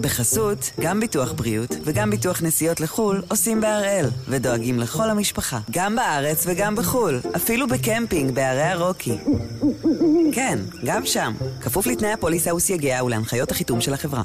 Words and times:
בחסות, 0.00 0.70
גם 0.80 1.00
ביטוח 1.00 1.32
בריאות 1.32 1.76
וגם 1.84 2.10
ביטוח 2.10 2.42
נסיעות 2.42 2.80
לחו"ל 2.80 3.22
עושים 3.28 3.60
בהראל, 3.60 4.06
ודואגים 4.28 4.78
לכל 4.78 5.10
המשפחה, 5.10 5.58
גם 5.70 5.96
בארץ 5.96 6.46
וגם 6.48 6.76
בחו"ל, 6.76 7.20
אפילו 7.36 7.66
בקמפינג 7.68 8.34
בערי 8.34 8.62
הרוקי. 8.62 9.16
כן, 10.32 10.58
גם 10.84 11.06
שם, 11.06 11.32
כפוף 11.60 11.86
לתנאי 11.86 12.12
הפוליסה 12.12 12.54
וסייגיה 12.54 13.04
ולהנחיות 13.04 13.50
החיתום 13.50 13.80
של 13.80 13.94
החברה. 13.94 14.22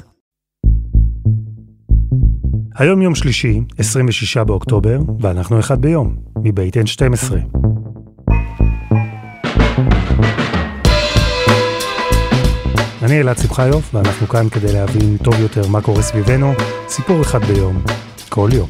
היום 2.78 3.02
יום 3.02 3.14
שלישי, 3.14 3.60
26 3.78 4.36
באוקטובר, 4.36 4.98
ואנחנו 5.20 5.60
אחד 5.60 5.80
ביום, 5.80 6.16
מבית 6.44 6.76
N12. 6.76 7.34
אני 13.06 13.20
אלעד 13.20 13.36
שמחיוף, 13.38 13.94
ואנחנו 13.94 14.28
כאן 14.28 14.48
כדי 14.48 14.72
להבין 14.72 15.16
טוב 15.16 15.34
יותר 15.40 15.68
מה 15.68 15.82
קורה 15.82 16.02
סביבנו, 16.02 16.52
סיפור 16.88 17.22
אחד 17.22 17.44
ביום, 17.44 17.82
כל 18.28 18.48
יום. 18.52 18.68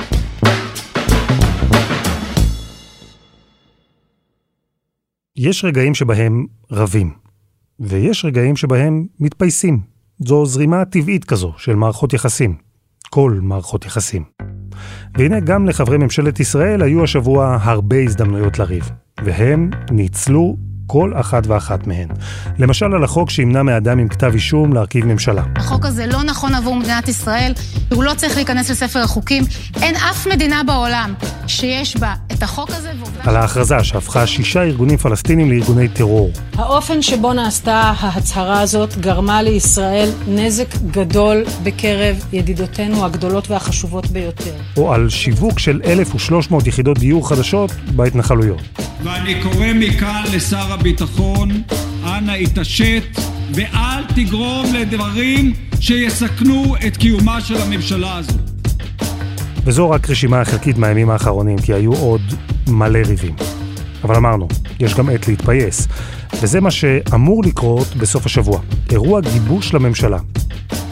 יש 5.36 5.64
רגעים 5.64 5.94
שבהם 5.94 6.46
רבים, 6.70 7.12
ויש 7.80 8.24
רגעים 8.24 8.56
שבהם 8.56 9.06
מתפייסים. 9.20 9.80
זו 10.18 10.46
זרימה 10.46 10.84
טבעית 10.84 11.24
כזו 11.24 11.52
של 11.56 11.74
מערכות 11.74 12.12
יחסים. 12.12 12.56
כל 13.10 13.38
מערכות 13.42 13.84
יחסים. 13.84 14.24
והנה 15.18 15.40
גם 15.40 15.66
לחברי 15.66 15.98
ממשלת 15.98 16.40
ישראל 16.40 16.82
היו 16.82 17.04
השבוע 17.04 17.58
הרבה 17.60 17.96
הזדמנויות 18.02 18.58
לריב, 18.58 18.90
והם 19.24 19.70
ניצלו 19.90 20.56
כל 20.86 21.12
אחת 21.14 21.46
ואחת 21.46 21.86
מהן. 21.86 22.08
למשל 22.58 22.94
על 22.94 23.04
החוק 23.04 23.30
שימנע 23.30 23.62
מאדם 23.62 23.98
עם 23.98 24.08
כתב 24.08 24.30
אישום 24.34 24.72
להרכיב 24.72 25.04
ממשלה. 25.04 25.42
החוק 25.56 25.84
הזה 25.84 26.06
לא 26.06 26.22
נכון 26.22 26.54
עבור 26.54 26.76
מדינת 26.76 27.08
ישראל, 27.08 27.52
הוא 27.92 28.04
לא 28.04 28.12
צריך 28.16 28.36
להיכנס 28.36 28.70
לספר 28.70 28.98
החוקים. 28.98 29.44
אין 29.82 29.96
אף 29.96 30.26
מדינה 30.26 30.62
בעולם 30.66 31.14
שיש 31.46 31.96
בה 31.96 32.14
את 32.32 32.42
החוק 32.42 32.70
הזה. 32.70 32.92
על 33.20 33.36
ההכרזה 33.36 33.84
שהפכה 33.84 34.26
שישה 34.26 34.62
ארגונים 34.62 34.96
פלסטינים 34.96 35.50
לארגוני 35.50 35.88
טרור. 35.88 36.30
האופן 36.54 37.02
שבו 37.02 37.32
נעשתה 37.32 37.92
ההצהרה 37.98 38.60
הזאת 38.60 38.98
גרמה 38.98 39.42
לישראל 39.42 40.10
נזק 40.28 40.76
גדול 40.90 41.44
בקרב 41.62 42.16
ידידותינו 42.32 43.04
הגדולות 43.04 43.50
והחשובות 43.50 44.06
ביותר. 44.06 44.54
או 44.76 44.92
על 44.92 45.08
שיווק 45.08 45.58
של 45.58 45.80
1,300 45.84 46.66
יחידות 46.66 46.98
דיור 46.98 47.28
חדשות 47.28 47.70
בהתנחלויות. 47.96 48.62
ואני 49.06 49.42
קורא 49.42 49.66
מכאן 49.74 50.22
לשר 50.34 50.72
הביטחון, 50.72 51.48
אנא 52.04 52.32
התעשת 52.32 53.02
ואל 53.54 54.04
תגרום 54.14 54.74
לדברים 54.74 55.52
שיסכנו 55.80 56.74
את 56.86 56.96
קיומה 56.96 57.40
של 57.40 57.56
הממשלה 57.56 58.16
הזו. 58.16 58.38
וזו 59.64 59.90
רק 59.90 60.10
רשימה 60.10 60.44
חלקית 60.44 60.78
מהימים 60.78 61.10
האחרונים, 61.10 61.58
כי 61.58 61.72
היו 61.72 61.92
עוד 61.92 62.20
מלא 62.68 62.98
ריבים. 62.98 63.34
אבל 64.04 64.14
אמרנו, 64.14 64.48
יש 64.80 64.94
גם 64.94 65.08
עת 65.08 65.28
להתפייס. 65.28 65.88
וזה 66.42 66.60
מה 66.60 66.70
שאמור 66.70 67.42
לקרות 67.44 67.96
בסוף 67.96 68.26
השבוע. 68.26 68.60
אירוע 68.90 69.20
גיבוש 69.20 69.74
לממשלה. 69.74 70.18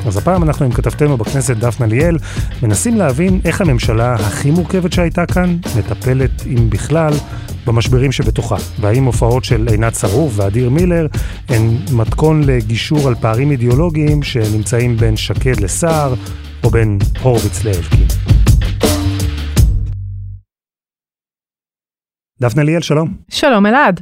אז 0.06 0.16
הפעם 0.16 0.42
אנחנו 0.42 0.64
עם 0.64 0.72
כתבתנו 0.72 1.16
בכנסת 1.16 1.56
דפנה 1.56 1.86
ליאל, 1.86 2.18
מנסים 2.62 2.96
להבין 2.96 3.40
איך 3.44 3.60
הממשלה 3.60 4.14
הכי 4.14 4.50
מורכבת 4.50 4.92
שהייתה 4.92 5.26
כאן, 5.26 5.56
מטפלת, 5.78 6.42
אם 6.46 6.70
בכלל, 6.70 7.12
במשברים 7.66 8.12
שבתוכה, 8.12 8.56
והאם 8.80 9.04
הופעות 9.04 9.44
של 9.44 9.68
עינת 9.70 9.94
שרוף 9.94 10.32
ואדיר 10.36 10.70
מילר 10.70 11.06
הן 11.48 11.76
מתכון 11.92 12.42
לגישור 12.44 13.08
על 13.08 13.14
פערים 13.14 13.50
אידיאולוגיים 13.50 14.22
שנמצאים 14.22 14.96
בין 14.96 15.16
שקד 15.16 15.60
לסער, 15.60 16.14
או 16.64 16.70
בין 16.70 16.98
הורוביץ 17.22 17.64
לאלקין. 17.64 18.06
דפנה 22.40 22.62
ליאל, 22.62 22.80
שלום. 22.80 23.14
שלום 23.28 23.66
אלעד. 23.66 24.00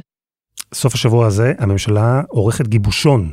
סוף 0.73 0.93
השבוע 0.93 1.27
הזה 1.27 1.53
הממשלה 1.59 2.21
עורכת 2.29 2.67
גיבושון 2.67 3.31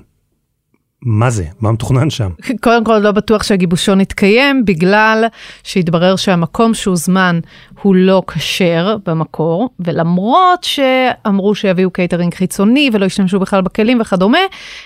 מה 1.02 1.30
זה? 1.30 1.44
מה 1.60 1.72
מתוכנן 1.72 2.10
שם? 2.10 2.30
קודם 2.64 2.84
כל 2.84 2.98
לא 2.98 3.12
בטוח 3.12 3.42
שהגיבושון 3.42 4.00
יתקיים, 4.00 4.64
בגלל 4.64 5.24
שהתברר 5.62 6.16
שהמקום 6.16 6.74
שהוזמן 6.74 7.40
הוא 7.82 7.94
לא 7.94 8.22
כשר 8.26 8.96
במקור, 9.06 9.68
ולמרות 9.80 10.64
שאמרו 10.64 11.54
שיביאו 11.54 11.90
קייטרינג 11.90 12.34
חיצוני 12.34 12.90
ולא 12.92 13.06
ישתמשו 13.06 13.40
בכלל 13.40 13.60
בכלים 13.60 14.00
וכדומה, 14.00 14.38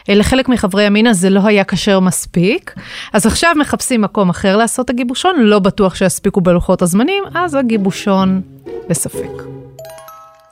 לחלק 0.08 0.48
מחברי 0.48 0.84
ימינה 0.84 1.12
זה 1.12 1.30
לא 1.30 1.40
היה 1.44 1.64
כשר 1.64 2.00
מספיק. 2.00 2.74
אז 3.12 3.26
עכשיו 3.26 3.54
מחפשים 3.60 4.00
מקום 4.00 4.30
אחר 4.30 4.56
לעשות 4.56 4.90
הגיבושון, 4.90 5.36
לא 5.38 5.58
בטוח 5.58 5.94
שיספיקו 5.94 6.40
בלוחות 6.40 6.82
הזמנים, 6.82 7.24
אז 7.34 7.54
הגיבושון 7.54 8.40
בספק. 8.88 9.42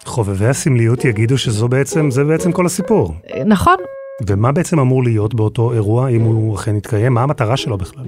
חובבי 0.05 0.47
הסמליות 0.47 1.05
יגידו 1.05 1.39
שזו 1.39 1.69
בעצם, 1.69 2.11
זה 2.11 2.25
בעצם 2.25 2.53
כל 2.53 2.67
הסיפור. 2.67 3.15
נכון, 3.47 3.77
ומה 4.21 4.53
בעצם 4.53 4.79
אמור 4.79 5.03
להיות 5.05 5.35
באותו 5.35 5.73
אירוע, 5.73 6.09
אם 6.09 6.21
הוא 6.21 6.55
אכן 6.55 6.77
יתקיים? 6.77 7.15
מה 7.15 7.23
המטרה 7.23 7.57
שלו 7.57 7.79
בכלל? 7.79 8.05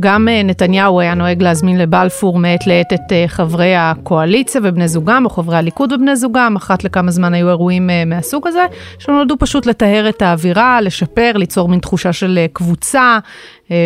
גם 0.00 0.28
אה, 0.28 0.42
נתניהו 0.42 1.00
היה 1.00 1.14
נוהג 1.14 1.42
להזמין 1.42 1.78
לבלפור 1.78 2.38
מעת 2.38 2.66
לעת 2.66 2.92
את 2.92 3.12
אה, 3.12 3.24
חברי 3.28 3.76
הקואליציה 3.76 4.60
ובני 4.64 4.88
זוגם, 4.88 5.24
או 5.24 5.30
חברי 5.30 5.56
הליכוד 5.56 5.92
ובני 5.92 6.16
זוגם, 6.16 6.56
אחת 6.56 6.84
לכמה 6.84 7.10
זמן 7.10 7.34
היו 7.34 7.48
אירועים 7.48 7.90
אה, 7.90 8.04
מהסוג 8.04 8.46
הזה, 8.46 8.66
שנולדו 8.98 9.34
פשוט 9.38 9.66
לטהר 9.66 10.08
את 10.08 10.22
האווירה, 10.22 10.80
לשפר, 10.80 11.32
ליצור 11.34 11.68
מין 11.68 11.80
תחושה 11.80 12.12
של 12.12 12.38
קבוצה, 12.52 13.18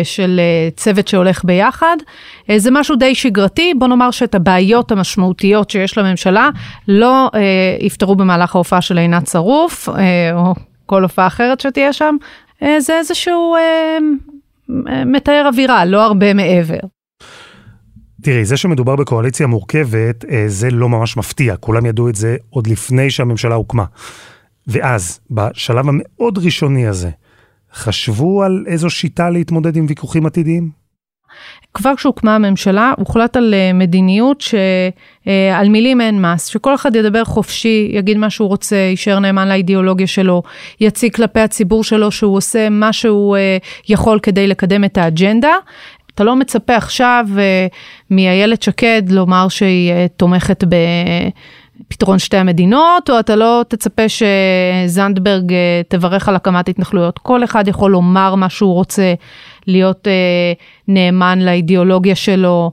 של 0.03 0.41
צוות 0.75 1.07
שהולך 1.07 1.45
ביחד. 1.45 1.97
זה 2.57 2.71
משהו 2.71 2.95
די 2.95 3.15
שגרתי, 3.15 3.73
בוא 3.79 3.87
נאמר 3.87 4.11
שאת 4.11 4.35
הבעיות 4.35 4.91
המשמעותיות 4.91 5.69
שיש 5.69 5.97
לממשלה 5.97 6.49
לא 6.87 7.29
יפתרו 7.79 8.15
במהלך 8.15 8.55
ההופעה 8.55 8.81
של 8.81 8.97
עינת 8.97 9.27
שרוף, 9.27 9.89
או 10.33 10.53
כל 10.93 11.03
הופעה 11.03 11.27
אחרת 11.27 11.59
שתהיה 11.59 11.93
שם, 11.93 12.15
אה, 12.63 12.79
זה 12.79 12.97
איזשהו 12.97 13.55
אה, 13.55 13.97
מתאר 15.05 15.47
אווירה, 15.47 15.85
לא 15.85 16.03
הרבה 16.03 16.33
מעבר. 16.33 16.79
תראי, 18.21 18.45
זה 18.45 18.57
שמדובר 18.57 18.95
בקואליציה 18.95 19.47
מורכבת, 19.47 20.25
אה, 20.31 20.43
זה 20.47 20.69
לא 20.69 20.89
ממש 20.89 21.17
מפתיע, 21.17 21.57
כולם 21.57 21.85
ידעו 21.85 22.09
את 22.09 22.15
זה 22.15 22.35
עוד 22.49 22.67
לפני 22.67 23.09
שהממשלה 23.09 23.55
הוקמה. 23.55 23.85
ואז, 24.67 25.19
בשלב 25.31 25.85
המאוד 25.89 26.37
ראשוני 26.37 26.87
הזה, 26.87 27.09
חשבו 27.73 28.43
על 28.43 28.63
איזו 28.67 28.89
שיטה 28.89 29.29
להתמודד 29.29 29.75
עם 29.75 29.85
ויכוחים 29.89 30.25
עתידיים? 30.25 30.82
כבר 31.73 31.95
כשהוקמה 31.95 32.35
הממשלה, 32.35 32.93
הוחלט 32.97 33.37
על 33.37 33.53
אה, 33.53 33.73
מדיניות 33.73 34.41
שעל 34.41 34.57
אה, 35.27 35.69
מילים 35.69 36.01
אין 36.01 36.21
מס, 36.21 36.45
שכל 36.45 36.75
אחד 36.75 36.95
ידבר 36.95 37.23
חופשי, 37.23 37.91
יגיד 37.93 38.17
מה 38.17 38.29
שהוא 38.29 38.47
רוצה, 38.47 38.75
יישאר 38.75 39.19
נאמן 39.19 39.47
לאידיאולוגיה 39.47 40.07
שלו, 40.07 40.43
יציג 40.79 41.15
כלפי 41.15 41.39
הציבור 41.39 41.83
שלו 41.83 42.11
שהוא 42.11 42.37
עושה 42.37 42.69
מה 42.69 42.93
שהוא 42.93 43.37
אה, 43.37 43.57
יכול 43.89 44.19
כדי 44.19 44.47
לקדם 44.47 44.83
את 44.83 44.97
האג'נדה. 44.97 45.53
אתה 46.15 46.23
לא 46.23 46.35
מצפה 46.35 46.75
עכשיו 46.75 47.27
מאיילת 48.11 48.61
שקד 48.61 49.03
לומר 49.09 49.47
שהיא 49.49 49.93
תומכת 50.17 50.63
ב... 50.63 50.75
פתרון 51.87 52.19
שתי 52.19 52.37
המדינות, 52.37 53.09
או 53.09 53.19
אתה 53.19 53.35
לא 53.35 53.61
תצפה 53.67 54.03
שזנדברג 54.09 55.53
תברך 55.87 56.29
על 56.29 56.35
הקמת 56.35 56.69
התנחלויות. 56.69 57.19
כל 57.19 57.43
אחד 57.43 57.67
יכול 57.67 57.91
לומר 57.91 58.35
מה 58.35 58.49
שהוא 58.49 58.73
רוצה, 58.73 59.13
להיות 59.67 60.07
אה, 60.07 60.13
נאמן 60.87 61.39
לאידיאולוגיה 61.41 62.15
שלו, 62.15 62.71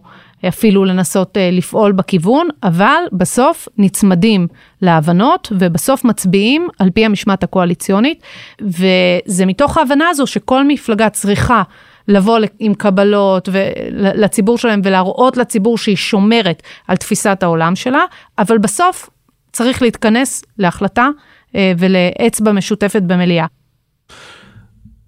אפילו 0.48 0.84
לנסות 0.84 1.36
אה, 1.36 1.50
לפעול 1.52 1.92
בכיוון, 1.92 2.48
אבל 2.62 3.02
בסוף 3.12 3.68
נצמדים 3.78 4.46
להבנות 4.82 5.52
ובסוף 5.58 6.04
מצביעים 6.04 6.68
על 6.78 6.90
פי 6.90 7.04
המשמעת 7.04 7.42
הקואליציונית, 7.42 8.22
וזה 8.62 9.46
מתוך 9.46 9.78
ההבנה 9.78 10.08
הזו 10.08 10.26
שכל 10.26 10.64
מפלגה 10.64 11.08
צריכה 11.08 11.62
לבוא 12.10 12.38
עם 12.58 12.74
קבלות 12.74 13.48
לציבור 13.92 14.58
שלהם 14.58 14.80
ולהראות 14.84 15.36
לציבור 15.36 15.78
שהיא 15.78 15.96
שומרת 15.96 16.62
על 16.88 16.96
תפיסת 16.96 17.42
העולם 17.42 17.76
שלה, 17.76 18.04
אבל 18.38 18.58
בסוף 18.58 19.10
צריך 19.52 19.82
להתכנס 19.82 20.44
להחלטה 20.58 21.08
אה, 21.54 21.72
ולאצבע 21.78 22.52
משותפת 22.52 23.02
במליאה. 23.02 23.46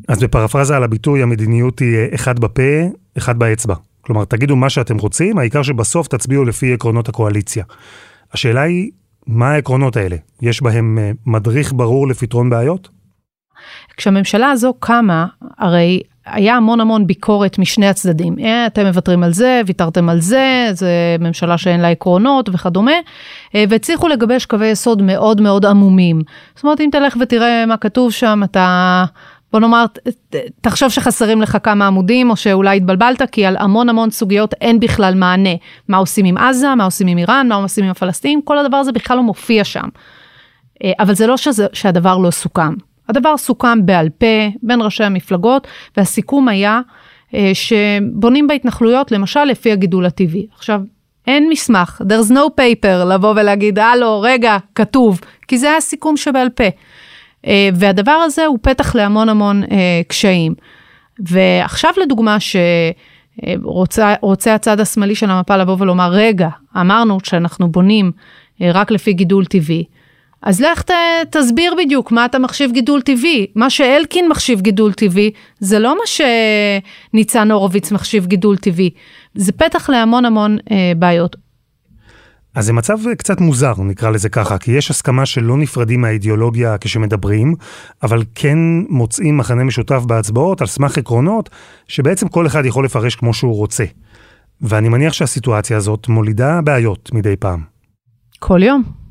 אז 0.09 0.23
בפרפרזה 0.23 0.77
על 0.77 0.85
הביטוי, 0.85 1.23
המדיניות 1.23 1.79
היא 1.79 1.97
אה, 1.97 2.07
אחד 2.15 2.39
בפה, 2.39 2.73
אחד 3.19 3.39
באצבע. 3.39 3.75
כלומר, 4.01 4.25
תגידו 4.25 4.57
מה 4.57 4.71
שאתם 4.71 4.99
רוצים, 4.99 5.39
העיקר 5.39 5.63
שבסוף 5.63 6.09
תצביעו 6.09 6.45
לפי 6.45 6.75
עקרונות 6.75 7.09
הקואליציה. 7.09 7.65
השאלה 8.33 8.63
היא, 8.63 8.91
מה 9.27 9.51
העקרונות 9.51 9.97
האלה? 9.97 10.17
יש 10.43 10.63
בהם 10.63 10.99
אה, 10.99 11.11
מדריך 11.27 11.73
ברור 11.73 12.09
לפתרון 12.09 12.51
בעיות? 12.51 12.89
כשהממשלה 13.97 14.51
הזו 14.51 14.75
קמה, 14.81 15.27
הרי 15.59 16.01
היה 16.27 16.57
המון 16.57 16.81
המון 16.81 17.07
ביקורת 17.07 17.59
משני 17.59 17.89
הצדדים. 17.89 18.37
אה, 18.39 18.67
אתם 18.67 18.87
מוותרים 18.87 19.23
על 19.23 19.33
זה, 19.33 19.61
ויתרתם 19.67 20.09
על 20.09 20.21
זה, 20.21 20.69
זה 20.73 21.17
ממשלה 21.21 21.59
שאין 21.59 21.81
לה 21.81 21.89
עקרונות 21.89 22.49
וכדומה, 22.53 22.93
אה, 23.55 23.65
והצליחו 23.69 24.09
לגבש 24.09 24.47
קווי 24.47 24.67
יסוד 24.67 25.03
מאוד 25.03 25.41
מאוד 25.41 25.67
עמומים. 25.67 26.23
זאת 26.55 26.65
אומרת, 26.65 26.81
אם 26.81 26.89
תלך 26.93 27.17
ותראה 27.21 27.67
מה 27.67 27.77
כתוב 27.77 28.13
שם, 28.13 28.41
אתה 28.45 29.05
בוא 29.53 29.61
נאמר, 29.61 29.85
תחשוב 30.61 30.89
שחסרים 30.89 31.43
לך 31.43 31.59
כמה 31.63 31.87
עמודים, 31.87 32.31
או 32.31 32.37
שאולי 32.37 32.77
התבלבלת, 32.77 33.23
כי 33.31 33.47
על 33.47 33.57
המון 33.57 33.89
המון 33.89 34.11
סוגיות 34.11 34.55
אין 34.61 34.81
בכלל 34.81 35.15
מענה. 35.15 35.55
מה 35.89 35.97
עושים 35.97 36.25
עם 36.25 36.39
עזה, 36.39 36.75
מה 36.75 36.85
עושים 36.85 37.07
עם 37.07 37.19
איראן, 37.19 37.49
מה 37.49 37.55
עושים 37.55 37.85
עם 37.85 37.91
הפלסטינים, 37.91 38.43
כל 38.45 38.59
הדבר 38.59 38.77
הזה 38.77 38.93
בכלל 38.93 39.17
לא 39.17 39.23
מופיע 39.23 39.65
שם. 39.65 39.89
אה, 40.85 40.93
אבל 41.01 41.15
זה 41.15 41.27
לא 41.27 41.37
שזה, 41.37 41.67
שהדבר 41.73 42.19
לא 42.19 42.31
סוכם. 42.31 42.75
הדבר 43.17 43.37
סוכם 43.37 43.87
בעל 43.87 44.09
פה 44.09 44.27
בין 44.63 44.83
ראשי 44.83 45.05
המפלגות, 45.05 45.67
והסיכום 45.97 46.49
היה 46.49 46.81
אה, 47.35 47.51
שבונים 47.55 48.47
בהתנחלויות, 48.47 49.13
למשל 49.13 49.45
לפי 49.45 49.73
הגידול 49.73 50.07
הטבעי. 50.07 50.47
עכשיו, 50.55 50.81
אין 51.27 51.49
מסמך, 51.49 52.01
there's 52.09 52.31
no 52.31 52.61
paper 52.61 53.05
לבוא 53.15 53.31
ולהגיד, 53.31 53.79
הלו, 53.79 54.21
רגע, 54.21 54.57
כתוב, 54.75 55.21
כי 55.49 55.59
זה 55.59 55.71
היה 55.71 55.81
סיכום 55.81 56.17
שבעל 56.17 56.49
פה. 56.49 56.65
אה, 57.47 57.69
והדבר 57.75 58.13
הזה 58.13 58.47
הוא 58.47 58.59
פתח 58.63 58.95
להמון 58.95 59.29
המון 59.29 59.63
אה, 59.63 60.01
קשיים. 60.09 60.55
ועכשיו 61.19 61.91
לדוגמה, 62.03 62.37
שרוצה 62.41 64.15
רוצה 64.21 64.55
הצד 64.55 64.81
השמאלי 64.81 65.15
של 65.15 65.31
המפה 65.31 65.57
לבוא 65.57 65.77
ולומר, 65.79 66.11
רגע, 66.13 66.49
אמרנו 66.77 67.19
שאנחנו 67.23 67.69
בונים 67.69 68.13
רק 68.61 68.91
לפי 68.91 69.13
גידול 69.13 69.45
טבעי. 69.45 69.85
אז 70.43 70.61
לך 70.61 70.83
ת, 70.83 70.91
תסביר 71.31 71.75
בדיוק 71.79 72.13
מה 72.13 72.25
אתה 72.25 72.39
מחשיב 72.39 72.73
גידול 72.73 73.01
טבעי. 73.01 73.47
מה 73.55 73.71
שאלקין 73.71 74.29
מחשיב 74.29 74.61
גידול 74.61 74.93
טבעי, 74.93 75.31
זה 75.61 75.79
לא 75.79 75.97
מה 75.97 76.29
שניצן 77.13 77.51
הורוביץ 77.51 77.93
מחשיב 77.93 78.27
גידול 78.27 78.57
טבעי. 78.57 78.91
זה 79.35 79.53
פתח 79.53 79.91
להמון 79.91 80.25
המון 80.25 80.59
אה, 80.71 80.93
בעיות. 80.97 81.37
אז 82.55 82.67
זה 82.67 82.73
מצב 82.73 82.99
קצת 83.19 83.41
מוזר, 83.41 83.73
נקרא 83.79 84.11
לזה 84.11 84.29
ככה, 84.29 84.59
כי 84.59 84.73
יש 84.73 84.91
הסכמה 84.91 85.27
שלא 85.27 85.57
נפרדים 85.57 86.01
מהאידיאולוגיה 86.01 86.79
כשמדברים, 86.81 87.55
אבל 88.03 88.23
כן 88.35 88.59
מוצאים 88.89 89.37
מחנה 89.37 89.65
משותף 89.65 90.03
בהצבעות 90.07 90.61
על 90.61 90.67
סמך 90.67 90.99
עקרונות 90.99 91.51
שבעצם 91.89 92.29
כל 92.29 92.47
אחד 92.47 92.65
יכול 92.65 92.85
לפרש 92.85 93.15
כמו 93.15 93.35
שהוא 93.35 93.57
רוצה. 93.57 93.85
ואני 94.61 94.89
מניח 94.89 95.13
שהסיטואציה 95.13 95.77
הזאת 95.77 96.09
מולידה 96.09 96.61
בעיות 96.65 97.11
מדי 97.13 97.37
פעם. 97.37 97.61
כל 98.39 98.63
יום. 98.63 99.02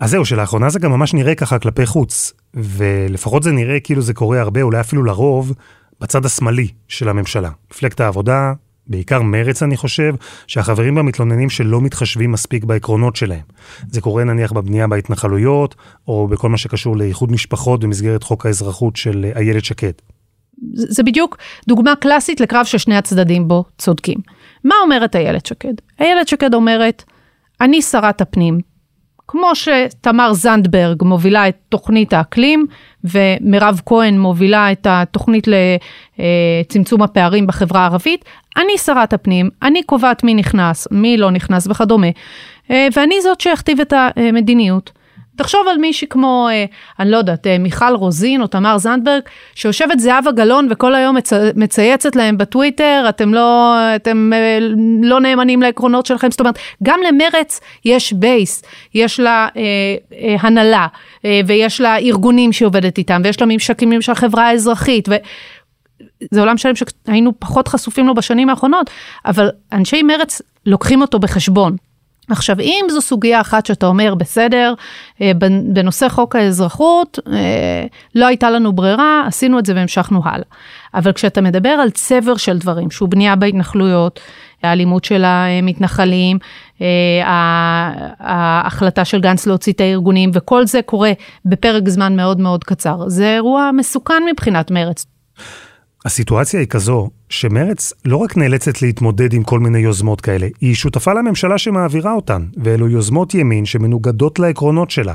אז 0.00 0.10
זהו, 0.10 0.24
שלאחרונה 0.24 0.70
זה 0.70 0.78
גם 0.78 0.90
ממש 0.90 1.14
נראה 1.14 1.34
ככה 1.34 1.58
כלפי 1.58 1.86
חוץ, 1.86 2.32
ולפחות 2.54 3.42
זה 3.42 3.52
נראה 3.52 3.80
כאילו 3.80 4.02
זה 4.02 4.14
קורה 4.14 4.40
הרבה, 4.40 4.62
אולי 4.62 4.80
אפילו 4.80 5.04
לרוב, 5.04 5.54
בצד 6.00 6.24
השמאלי 6.24 6.68
של 6.88 7.08
הממשלה. 7.08 7.50
מפלגת 7.70 8.00
העבודה, 8.00 8.52
בעיקר 8.86 9.22
מרץ 9.22 9.62
אני 9.62 9.76
חושב, 9.76 10.14
שהחברים 10.46 10.94
בה 10.94 11.02
מתלוננים 11.02 11.50
שלא 11.50 11.80
מתחשבים 11.80 12.32
מספיק 12.32 12.64
בעקרונות 12.64 13.16
שלהם. 13.16 13.44
זה 13.88 14.00
קורה 14.00 14.24
נניח 14.24 14.52
בבנייה 14.52 14.86
בהתנחלויות, 14.86 15.74
או 16.08 16.28
בכל 16.28 16.48
מה 16.48 16.58
שקשור 16.58 16.96
לאיחוד 16.96 17.32
משפחות 17.32 17.84
במסגרת 17.84 18.22
חוק 18.22 18.46
האזרחות 18.46 18.96
של 18.96 19.26
איילת 19.36 19.64
שקד. 19.64 19.92
זה 20.74 21.02
בדיוק 21.02 21.36
דוגמה 21.68 21.96
קלאסית 21.96 22.40
לקרב 22.40 22.64
ששני 22.64 22.96
הצדדים 22.96 23.48
בו 23.48 23.64
צודקים. 23.78 24.18
מה 24.64 24.74
אומרת 24.82 25.16
איילת 25.16 25.46
שקד? 25.46 25.74
איילת 26.00 26.28
שקד 26.28 26.54
אומרת, 26.54 27.04
אני 27.60 27.82
שרת 27.82 28.20
הפנים, 28.20 28.69
כמו 29.32 29.50
שתמר 29.54 30.32
זנדברג 30.32 31.02
מובילה 31.02 31.48
את 31.48 31.56
תוכנית 31.68 32.12
האקלים, 32.12 32.66
ומירב 33.04 33.80
כהן 33.86 34.18
מובילה 34.18 34.72
את 34.72 34.86
התוכנית 34.90 35.46
לצמצום 36.18 37.02
הפערים 37.02 37.46
בחברה 37.46 37.80
הערבית, 37.80 38.24
אני 38.56 38.78
שרת 38.78 39.12
הפנים, 39.12 39.50
אני 39.62 39.82
קובעת 39.82 40.24
מי 40.24 40.34
נכנס, 40.34 40.88
מי 40.90 41.16
לא 41.16 41.30
נכנס 41.30 41.66
וכדומה, 41.66 42.06
אה, 42.70 42.88
ואני 42.96 43.20
זאת 43.20 43.40
שאכתיב 43.40 43.80
את 43.80 43.92
המדיניות. 44.16 44.92
תחשוב 45.40 45.68
על 45.68 45.78
מישהי 45.78 46.08
כמו, 46.08 46.48
אה, 46.50 46.64
אני 46.98 47.10
לא 47.10 47.16
יודעת, 47.16 47.46
אה, 47.46 47.58
מיכל 47.58 47.94
רוזין 47.94 48.42
או 48.42 48.46
תמר 48.46 48.78
זנדברג, 48.78 49.22
שיושבת 49.54 49.98
זהבה 49.98 50.32
גלאון 50.32 50.68
וכל 50.70 50.94
היום 50.94 51.16
מצ... 51.16 51.32
מצייצת 51.56 52.16
להם 52.16 52.38
בטוויטר, 52.38 53.04
אתם 53.08 53.34
לא, 53.34 53.76
אתם 53.96 54.30
אה, 54.34 54.58
לא 55.02 55.20
נאמנים 55.20 55.62
לעקרונות 55.62 56.06
שלכם, 56.06 56.30
זאת 56.30 56.40
אומרת, 56.40 56.58
גם 56.82 57.00
למרץ 57.08 57.60
יש 57.84 58.12
בייס, 58.12 58.62
יש 58.94 59.20
לה 59.20 59.48
אה, 59.56 59.62
אה, 60.12 60.36
הנהלה, 60.40 60.86
אה, 61.24 61.40
ויש 61.46 61.80
לה 61.80 61.98
ארגונים 61.98 62.52
שהיא 62.52 62.66
עובדת 62.66 62.98
איתם, 62.98 63.20
ויש 63.24 63.40
לה 63.40 63.46
ממשקים 63.46 64.02
של 64.02 64.12
החברה 64.12 64.48
האזרחית, 64.48 65.08
ו... 65.08 65.14
זה 66.30 66.40
עולם 66.40 66.56
שלם 66.56 66.72
שהיינו 66.74 67.32
פחות 67.38 67.68
חשופים 67.68 68.06
לו 68.06 68.14
בשנים 68.14 68.50
האחרונות, 68.50 68.90
אבל 69.26 69.50
אנשי 69.72 70.02
מרץ 70.02 70.42
לוקחים 70.66 71.02
אותו 71.02 71.18
בחשבון. 71.18 71.76
עכשיו, 72.32 72.60
אם 72.60 72.86
זו 72.90 73.00
סוגיה 73.00 73.40
אחת 73.40 73.66
שאתה 73.66 73.86
אומר, 73.86 74.14
בסדר, 74.14 74.74
אה, 75.20 75.32
בנושא 75.72 76.08
חוק 76.08 76.36
האזרחות, 76.36 77.18
אה, 77.32 77.86
לא 78.14 78.26
הייתה 78.26 78.50
לנו 78.50 78.72
ברירה, 78.72 79.22
עשינו 79.26 79.58
את 79.58 79.66
זה 79.66 79.74
והמשכנו 79.74 80.20
הלאה. 80.24 80.44
אבל 80.94 81.12
כשאתה 81.12 81.40
מדבר 81.40 81.68
על 81.68 81.90
צבר 81.90 82.36
של 82.36 82.58
דברים, 82.58 82.90
שהוא 82.90 83.08
בנייה 83.08 83.36
בהתנחלויות, 83.36 84.20
האלימות 84.62 85.04
של 85.04 85.24
המתנחלים, 85.24 86.38
אה, 86.80 86.86
ההחלטה 88.20 89.04
של 89.04 89.20
גנץ 89.20 89.46
להוציא 89.46 89.72
את 89.72 89.80
הארגונים, 89.80 90.30
וכל 90.34 90.66
זה 90.66 90.82
קורה 90.82 91.12
בפרק 91.44 91.88
זמן 91.88 92.16
מאוד 92.16 92.40
מאוד 92.40 92.64
קצר, 92.64 93.08
זה 93.08 93.34
אירוע 93.34 93.70
מסוכן 93.76 94.22
מבחינת 94.30 94.70
מרץ. 94.70 95.06
הסיטואציה 96.04 96.60
היא 96.60 96.68
כזו 96.68 97.10
שמרץ 97.28 97.92
לא 98.04 98.16
רק 98.16 98.36
נאלצת 98.36 98.82
להתמודד 98.82 99.32
עם 99.32 99.42
כל 99.42 99.60
מיני 99.60 99.78
יוזמות 99.78 100.20
כאלה, 100.20 100.48
היא 100.60 100.74
שותפה 100.74 101.12
לממשלה 101.12 101.58
שמעבירה 101.58 102.12
אותן, 102.12 102.46
ואלו 102.64 102.88
יוזמות 102.88 103.34
ימין 103.34 103.64
שמנוגדות 103.64 104.38
לעקרונות 104.38 104.90
שלה. 104.90 105.14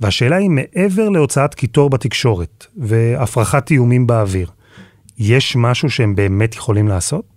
והשאלה 0.00 0.36
היא 0.36 0.50
מעבר 0.50 1.08
להוצאת 1.08 1.54
קיטור 1.54 1.90
בתקשורת 1.90 2.66
והפרחת 2.76 3.70
איומים 3.70 4.06
באוויר, 4.06 4.50
יש 5.18 5.56
משהו 5.56 5.90
שהם 5.90 6.14
באמת 6.14 6.54
יכולים 6.54 6.88
לעשות? 6.88 7.35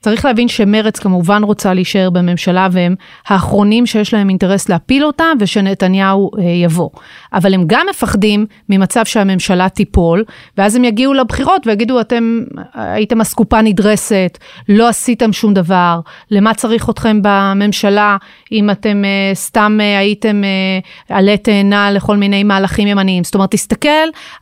צריך 0.00 0.24
להבין 0.24 0.48
שמרץ 0.48 0.98
כמובן 0.98 1.42
רוצה 1.42 1.74
להישאר 1.74 2.10
בממשלה 2.10 2.68
והם 2.72 2.94
האחרונים 3.26 3.86
שיש 3.86 4.14
להם 4.14 4.28
אינטרס 4.28 4.68
להפיל 4.68 5.04
אותה 5.04 5.24
ושנתניהו 5.40 6.30
אה, 6.38 6.42
יבוא. 6.42 6.88
אבל 7.32 7.54
הם 7.54 7.64
גם 7.66 7.86
מפחדים 7.90 8.46
ממצב 8.68 9.04
שהממשלה 9.04 9.68
תיפול, 9.68 10.24
ואז 10.58 10.76
הם 10.76 10.84
יגיעו 10.84 11.14
לבחירות 11.14 11.66
ויגידו, 11.66 12.00
אתם 12.00 12.42
הייתם 12.74 13.20
אסקופה 13.20 13.62
נדרסת, 13.62 14.38
לא 14.68 14.88
עשיתם 14.88 15.32
שום 15.32 15.54
דבר, 15.54 16.00
למה 16.30 16.54
צריך 16.54 16.90
אתכם 16.90 17.20
בממשלה 17.22 18.16
אם 18.52 18.70
אתם 18.70 19.04
אה, 19.04 19.34
סתם 19.34 19.78
אה, 19.80 19.98
הייתם 19.98 20.42
אה, 20.44 21.16
עלה 21.16 21.36
תאנה 21.36 21.90
לכל 21.90 22.16
מיני 22.16 22.42
מהלכים 22.42 22.88
ימניים. 22.88 23.24
זאת 23.24 23.34
אומרת, 23.34 23.50
תסתכל 23.50 23.88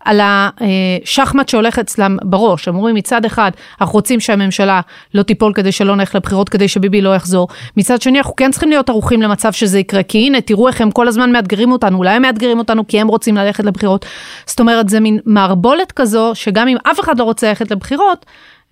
על 0.04 0.20
השחמט 0.22 1.48
שהולך 1.48 1.78
אצלם 1.78 2.16
בראש, 2.22 2.68
הם 2.68 2.76
אומרים 2.76 2.94
מצד 2.94 3.24
אחד, 3.24 3.50
אנחנו 3.80 3.94
רוצים 3.94 4.20
שהממשלה 4.20 4.80
לא 5.14 5.22
תיפול. 5.22 5.45
תיפול 5.46 5.62
כדי 5.62 5.72
שלא 5.72 5.96
נלך 5.96 6.14
לבחירות, 6.14 6.48
כדי 6.48 6.68
שביבי 6.68 7.00
לא 7.00 7.14
יחזור. 7.14 7.48
מצד 7.76 8.02
שני, 8.02 8.18
אנחנו 8.18 8.36
כן 8.36 8.50
צריכים 8.50 8.68
להיות 8.68 8.88
ערוכים 8.88 9.22
למצב 9.22 9.52
שזה 9.52 9.78
יקרה, 9.78 10.02
כי 10.02 10.18
הנה, 10.18 10.40
תראו 10.40 10.68
איך 10.68 10.80
הם 10.80 10.90
כל 10.90 11.08
הזמן 11.08 11.32
מאתגרים 11.32 11.72
אותנו, 11.72 11.98
אולי 11.98 12.10
הם 12.10 12.22
מאתגרים 12.22 12.58
אותנו 12.58 12.86
כי 12.86 13.00
הם 13.00 13.08
רוצים 13.08 13.36
ללכת 13.36 13.64
לבחירות. 13.64 14.06
זאת 14.46 14.60
אומרת, 14.60 14.88
זה 14.88 15.00
מין 15.00 15.18
מערבולת 15.24 15.92
כזו, 15.92 16.30
שגם 16.34 16.68
אם 16.68 16.76
אף 16.90 17.00
אחד 17.00 17.18
לא 17.18 17.24
רוצה 17.24 17.48
ללכת 17.48 17.70
לבחירות, 17.70 18.26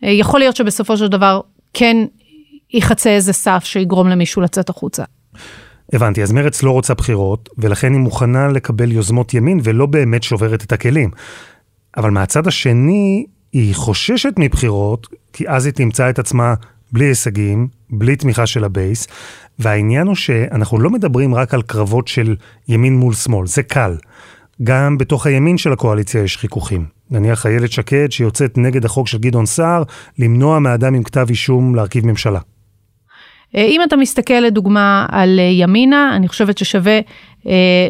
אה, 0.04 0.10
יכול 0.10 0.40
להיות 0.40 0.56
שבסופו 0.56 0.96
של 0.96 1.08
דבר 1.08 1.40
כן 1.74 1.96
ייחצה 2.72 3.10
איזה 3.10 3.32
סף 3.32 3.64
שיגרום 3.64 4.08
למישהו 4.08 4.42
לצאת 4.42 4.68
החוצה. 4.68 5.04
הבנתי, 5.92 6.22
אז 6.22 6.32
מרץ 6.32 6.62
לא 6.62 6.70
רוצה 6.70 6.94
בחירות, 6.94 7.48
ולכן 7.58 7.92
היא 7.92 8.00
מוכנה 8.00 8.48
לקבל 8.48 8.92
יוזמות 8.92 9.34
ימין 9.34 9.60
ולא 9.62 9.86
באמת 9.86 10.22
שוברת 10.22 10.64
את 10.64 10.72
הכלים. 10.72 11.10
אבל 11.96 12.10
מהצד 12.10 12.46
השני, 12.46 13.26
היא 13.54 13.74
חוששת 13.74 14.32
מבחירות, 14.38 15.08
כי 15.32 15.48
אז 15.48 15.66
היא 15.66 15.74
תמצא 15.74 16.10
את 16.10 16.18
עצמה 16.18 16.54
בלי 16.92 17.04
הישגים, 17.04 17.68
בלי 17.90 18.16
תמיכה 18.16 18.46
של 18.46 18.64
הבייס, 18.64 19.06
והעניין 19.58 20.06
הוא 20.06 20.14
שאנחנו 20.14 20.80
לא 20.80 20.90
מדברים 20.90 21.34
רק 21.34 21.54
על 21.54 21.62
קרבות 21.62 22.08
של 22.08 22.36
ימין 22.68 22.96
מול 22.96 23.14
שמאל, 23.14 23.46
זה 23.46 23.62
קל. 23.62 23.96
גם 24.62 24.98
בתוך 24.98 25.26
הימין 25.26 25.58
של 25.58 25.72
הקואליציה 25.72 26.22
יש 26.22 26.36
חיכוכים. 26.36 26.84
נניח 27.10 27.46
איילת 27.46 27.72
שקד 27.72 28.12
שיוצאת 28.12 28.58
נגד 28.58 28.84
החוק 28.84 29.08
של 29.08 29.18
גדעון 29.18 29.46
סער, 29.46 29.82
למנוע 30.18 30.58
מאדם 30.58 30.94
עם 30.94 31.02
כתב 31.02 31.26
אישום 31.28 31.74
להרכיב 31.74 32.06
ממשלה. 32.06 32.40
אם 33.54 33.80
אתה 33.88 33.96
מסתכל 33.96 34.34
לדוגמה 34.34 35.06
על 35.10 35.40
ימינה, 35.52 36.16
אני 36.16 36.28
חושבת 36.28 36.58
ששווה 36.58 37.00
אה, 37.46 37.88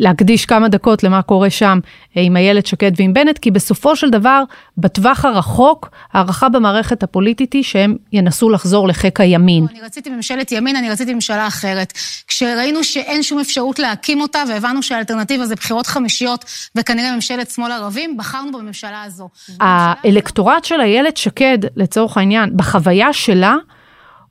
להקדיש 0.00 0.46
כמה 0.46 0.68
דקות 0.68 1.02
למה 1.02 1.22
קורה 1.22 1.50
שם 1.50 1.78
אה, 2.16 2.22
עם 2.22 2.36
איילת 2.36 2.66
שקד 2.66 2.92
ועם 2.96 3.14
בנט, 3.14 3.38
כי 3.38 3.50
בסופו 3.50 3.96
של 3.96 4.10
דבר, 4.10 4.42
בטווח 4.78 5.24
הרחוק, 5.24 5.90
הערכה 6.12 6.48
במערכת 6.48 7.02
הפוליטית 7.02 7.52
היא 7.52 7.62
שהם 7.62 7.96
ינסו 8.12 8.50
לחזור 8.50 8.88
לחיק 8.88 9.20
הימין. 9.20 9.66
אני 9.70 9.80
רציתי 9.80 10.10
ממשלת 10.10 10.52
ימין, 10.52 10.76
אני 10.76 10.90
רציתי 10.90 11.14
ממשלה 11.14 11.46
אחרת. 11.46 11.92
כשראינו 12.28 12.84
שאין 12.84 13.22
שום 13.22 13.38
אפשרות 13.38 13.78
להקים 13.78 14.20
אותה, 14.20 14.42
והבנו 14.48 14.82
שהאלטרנטיבה 14.82 15.46
זה 15.46 15.54
בחירות 15.54 15.86
חמישיות, 15.86 16.44
וכנראה 16.76 17.14
ממשלת 17.14 17.50
שמאל 17.50 17.72
ערבים, 17.72 18.16
בחרנו 18.16 18.52
בממשלה 18.52 19.02
הזו. 19.02 19.28
האלקטורט 19.60 20.64
של 20.64 20.80
איילת 20.80 21.16
שקד, 21.16 21.58
לצורך 21.76 22.16
העניין, 22.16 22.56
בחוויה 22.56 23.12
שלה, 23.12 23.56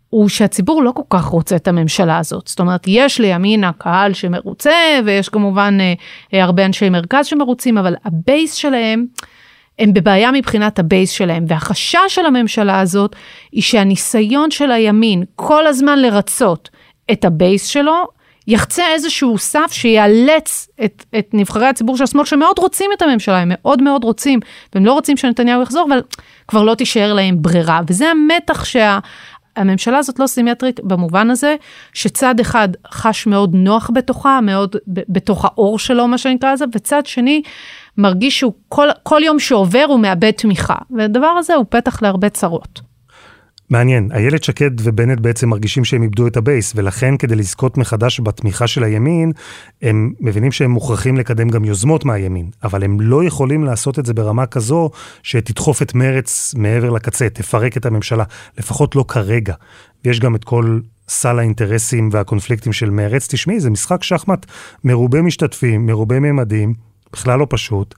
הוא 0.09 0.29
שהציבור 0.29 0.83
לא 0.83 0.91
כל 0.91 1.01
כך 1.09 1.25
רוצה 1.25 1.55
את 1.55 1.67
הממשלה 1.67 2.17
הזאת. 2.17 2.47
זאת 2.47 2.59
אומרת, 2.59 2.83
יש 2.87 3.19
לימינה 3.19 3.71
קהל 3.77 4.13
שמרוצה, 4.13 4.99
ויש 5.05 5.29
כמובן 5.29 5.77
אה, 5.81 5.93
אה, 6.33 6.43
הרבה 6.43 6.65
אנשי 6.65 6.89
מרכז 6.89 7.25
שמרוצים, 7.25 7.77
אבל 7.77 7.95
הבייס 8.05 8.53
שלהם, 8.53 9.05
הם 9.79 9.93
בבעיה 9.93 10.31
מבחינת 10.31 10.79
הבייס 10.79 11.11
שלהם, 11.11 11.45
והחשש 11.47 11.99
של 12.07 12.25
הממשלה 12.25 12.79
הזאת 12.79 13.15
היא 13.51 13.61
שהניסיון 13.61 14.51
של 14.51 14.71
הימין 14.71 15.23
כל 15.35 15.67
הזמן 15.67 15.99
לרצות 15.99 16.69
את 17.11 17.25
הבייס 17.25 17.67
שלו, 17.67 18.05
יחצה 18.47 18.83
איזשהו 18.93 19.37
סף 19.37 19.71
שיאלץ 19.71 20.69
את, 20.85 21.05
את 21.19 21.29
נבחרי 21.33 21.67
הציבור 21.67 21.97
של 21.97 22.03
השמאל 22.03 22.25
שמאוד 22.25 22.59
רוצים 22.59 22.91
את 22.97 23.01
הממשלה, 23.01 23.39
הם 23.39 23.47
מאוד 23.51 23.81
מאוד 23.81 24.03
רוצים, 24.03 24.39
והם 24.75 24.85
לא 24.85 24.93
רוצים 24.93 25.17
שנתניהו 25.17 25.61
יחזור, 25.61 25.87
אבל 25.87 26.01
כבר 26.47 26.63
לא 26.63 26.75
תישאר 26.75 27.13
להם 27.13 27.41
ברירה. 27.41 27.81
וזה 27.87 28.09
המתח 28.09 28.65
שה... 28.65 28.99
הממשלה 29.55 29.97
הזאת 29.97 30.19
לא 30.19 30.27
סימטרית 30.27 30.79
במובן 30.83 31.29
הזה, 31.29 31.55
שצד 31.93 32.39
אחד 32.39 32.69
חש 32.87 33.27
מאוד 33.27 33.51
נוח 33.53 33.89
בתוכה, 33.93 34.39
מאוד 34.41 34.75
בתוך 34.87 35.45
האור 35.45 35.79
שלו, 35.79 36.07
מה 36.07 36.17
שנקרא 36.17 36.53
לזה, 36.53 36.65
וצד 36.73 37.05
שני 37.05 37.41
מרגיש 37.97 38.39
שהוא 38.39 38.53
כל, 38.69 38.87
כל 39.03 39.21
יום 39.25 39.39
שעובר 39.39 39.85
הוא 39.87 39.99
מאבד 39.99 40.31
תמיכה. 40.31 40.77
והדבר 40.91 41.27
הזה 41.27 41.55
הוא 41.55 41.65
פתח 41.69 42.01
להרבה 42.01 42.29
צרות. 42.29 42.94
מעניין, 43.69 44.09
איילת 44.11 44.43
שקד 44.43 44.71
ובנט 44.83 45.19
בעצם 45.19 45.49
מרגישים 45.49 45.85
שהם 45.85 46.03
איבדו 46.03 46.27
את 46.27 46.37
הבייס, 46.37 46.73
ולכן 46.75 47.17
כדי 47.17 47.35
לזכות 47.35 47.77
מחדש 47.77 48.19
בתמיכה 48.19 48.67
של 48.67 48.83
הימין, 48.83 49.31
הם 49.81 50.13
מבינים 50.19 50.51
שהם 50.51 50.71
מוכרחים 50.71 51.17
לקדם 51.17 51.49
גם 51.49 51.65
יוזמות 51.65 52.05
מהימין, 52.05 52.49
אבל 52.63 52.83
הם 52.83 53.01
לא 53.01 53.23
יכולים 53.23 53.63
לעשות 53.63 53.99
את 53.99 54.05
זה 54.05 54.13
ברמה 54.13 54.45
כזו 54.45 54.89
שתדחוף 55.23 55.81
את 55.81 55.95
מרץ 55.95 56.53
מעבר 56.57 56.89
לקצה, 56.89 57.29
תפרק 57.29 57.77
את 57.77 57.85
הממשלה, 57.85 58.23
לפחות 58.57 58.95
לא 58.95 59.05
כרגע. 59.07 59.53
ויש 60.05 60.19
גם 60.19 60.35
את 60.35 60.43
כל 60.43 60.79
סל 61.09 61.39
האינטרסים 61.39 62.09
והקונפליקטים 62.11 62.73
של 62.73 62.89
מרץ. 62.89 63.27
תשמעי, 63.29 63.59
זה 63.59 63.69
משחק 63.69 64.03
שחמט 64.03 64.45
מרובה 64.83 65.21
משתתפים, 65.21 65.85
מרובה 65.85 66.19
ממדים, 66.19 66.73
בכלל 67.13 67.39
לא 67.39 67.47
פשוט. 67.49 67.95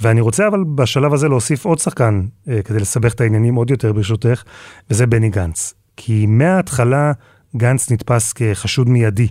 ואני 0.00 0.20
רוצה 0.20 0.48
אבל 0.48 0.64
בשלב 0.74 1.14
הזה 1.14 1.28
להוסיף 1.28 1.64
עוד 1.64 1.78
שחקן 1.78 2.22
אה, 2.48 2.62
כדי 2.62 2.78
לסבך 2.78 3.12
את 3.14 3.20
העניינים 3.20 3.54
עוד 3.54 3.70
יותר 3.70 3.92
ברשותך, 3.92 4.42
וזה 4.90 5.06
בני 5.06 5.28
גנץ. 5.28 5.74
כי 5.96 6.26
מההתחלה 6.26 7.12
גנץ 7.56 7.90
נתפס 7.90 8.32
כחשוד 8.32 8.88
מיידי, 8.88 9.28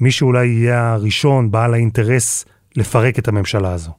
מי 0.00 0.10
שאולי 0.10 0.46
יהיה 0.46 0.92
הראשון, 0.92 1.50
בעל 1.50 1.74
האינטרס, 1.74 2.44
לפרק 2.76 3.18
את 3.18 3.28
הממשלה 3.28 3.72
הזו. 3.72 3.90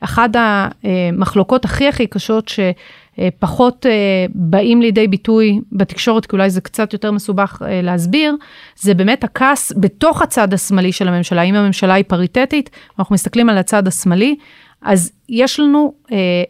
אחת 0.00 0.30
המחלוקות 0.34 1.64
הכי 1.64 1.88
הכי 1.88 2.06
קשות 2.06 2.48
שפחות 2.48 3.86
אה, 3.86 4.26
באים 4.34 4.82
לידי 4.82 5.08
ביטוי 5.08 5.60
בתקשורת, 5.72 6.26
כי 6.26 6.36
אולי 6.36 6.50
זה 6.50 6.60
קצת 6.60 6.92
יותר 6.92 7.10
מסובך 7.10 7.62
אה, 7.66 7.82
להסביר, 7.82 8.36
זה 8.76 8.94
באמת 8.94 9.24
הכעס 9.24 9.72
בתוך 9.76 10.22
הצד 10.22 10.54
השמאלי 10.54 10.92
של 10.92 11.08
הממשלה. 11.08 11.42
אם 11.42 11.54
הממשלה 11.54 11.94
היא 11.94 12.04
פריטטית, 12.08 12.70
אנחנו 12.98 13.14
מסתכלים 13.14 13.48
על 13.48 13.58
הצד 13.58 13.88
השמאלי, 13.88 14.36
אז 14.82 15.12
יש 15.28 15.60
לנו 15.60 15.92
אה, 16.12 16.42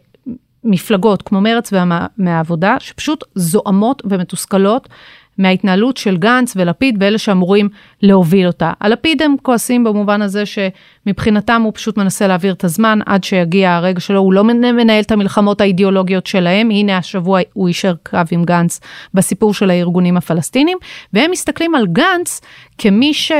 מפלגות 0.63 1.21
כמו 1.21 1.41
מרץ 1.41 1.73
ומהעבודה, 1.73 2.75
שפשוט 2.79 3.23
זועמות 3.35 4.01
ומתוסכלות 4.05 4.89
מההתנהלות 5.37 5.97
של 5.97 6.17
גנץ 6.17 6.53
ולפיד 6.55 6.97
ואלה 6.99 7.17
שאמורים 7.17 7.69
להוביל 8.01 8.47
אותה. 8.47 8.71
הלפיד 8.81 9.21
הם 9.21 9.35
כועסים 9.41 9.83
במובן 9.83 10.21
הזה 10.21 10.43
שמבחינתם 10.45 11.61
הוא 11.61 11.71
פשוט 11.75 11.97
מנסה 11.97 12.27
להעביר 12.27 12.53
את 12.53 12.63
הזמן 12.63 12.99
עד 13.05 13.23
שיגיע 13.23 13.71
הרגע 13.71 13.99
שלו, 13.99 14.19
הוא 14.19 14.33
לא 14.33 14.43
מנהל 14.43 15.01
את 15.01 15.11
המלחמות 15.11 15.61
האידיאולוגיות 15.61 16.27
שלהם, 16.27 16.69
הנה 16.69 16.97
השבוע 16.97 17.39
הוא 17.53 17.67
יישר 17.67 17.93
קו 18.09 18.17
עם 18.31 18.43
גנץ 18.43 18.79
בסיפור 19.13 19.53
של 19.53 19.69
הארגונים 19.69 20.17
הפלסטינים, 20.17 20.77
והם 21.13 21.31
מסתכלים 21.31 21.75
על 21.75 21.87
גנץ 21.87 22.41
כמי 22.77 23.13
ש... 23.13 23.31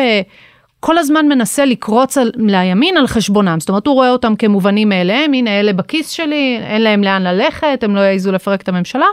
כל 0.85 0.97
הזמן 0.97 1.27
מנסה 1.27 1.65
לקרוץ 1.65 2.17
על, 2.17 2.31
לימין 2.35 2.97
על 2.97 3.07
חשבונם, 3.07 3.59
זאת 3.59 3.69
אומרת 3.69 3.87
הוא 3.87 3.93
רואה 3.93 4.09
אותם 4.09 4.35
כמובנים 4.35 4.89
מאליהם, 4.89 5.33
הנה 5.33 5.59
אלה 5.59 5.73
בכיס 5.73 6.09
שלי, 6.09 6.59
אין 6.61 6.81
להם 6.81 7.03
לאן 7.03 7.23
ללכת, 7.23 7.83
הם 7.83 7.95
לא 7.95 7.99
יעזו 7.99 8.31
לפרק 8.31 8.61
את 8.61 8.69
הממשלה, 8.69 9.05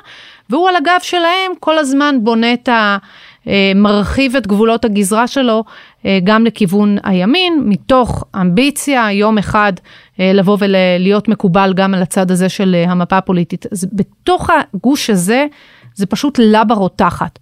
והוא 0.50 0.68
על 0.68 0.76
הגב 0.76 0.98
שלהם 1.02 1.52
כל 1.60 1.78
הזמן 1.78 2.16
בונה 2.22 2.52
את 2.52 2.68
ה... 2.68 2.98
אה, 3.48 3.72
מרחיב 3.74 4.36
את 4.36 4.46
גבולות 4.46 4.84
הגזרה 4.84 5.26
שלו 5.26 5.64
אה, 6.06 6.18
גם 6.24 6.44
לכיוון 6.44 6.96
הימין, 7.04 7.62
מתוך 7.66 8.24
אמביציה 8.40 9.12
יום 9.12 9.38
אחד 9.38 9.72
אה, 10.20 10.32
לבוא 10.32 10.56
ולהיות 10.60 11.28
מקובל 11.28 11.72
גם 11.76 11.94
על 11.94 12.02
הצד 12.02 12.30
הזה 12.30 12.48
של 12.48 12.84
המפה 12.88 13.16
הפוליטית. 13.16 13.66
אז 13.72 13.88
בתוך 13.92 14.50
הגוש 14.50 15.10
הזה, 15.10 15.46
זה 15.94 16.06
פשוט 16.06 16.38
לבה 16.42 16.74
רותחת. 16.74 17.38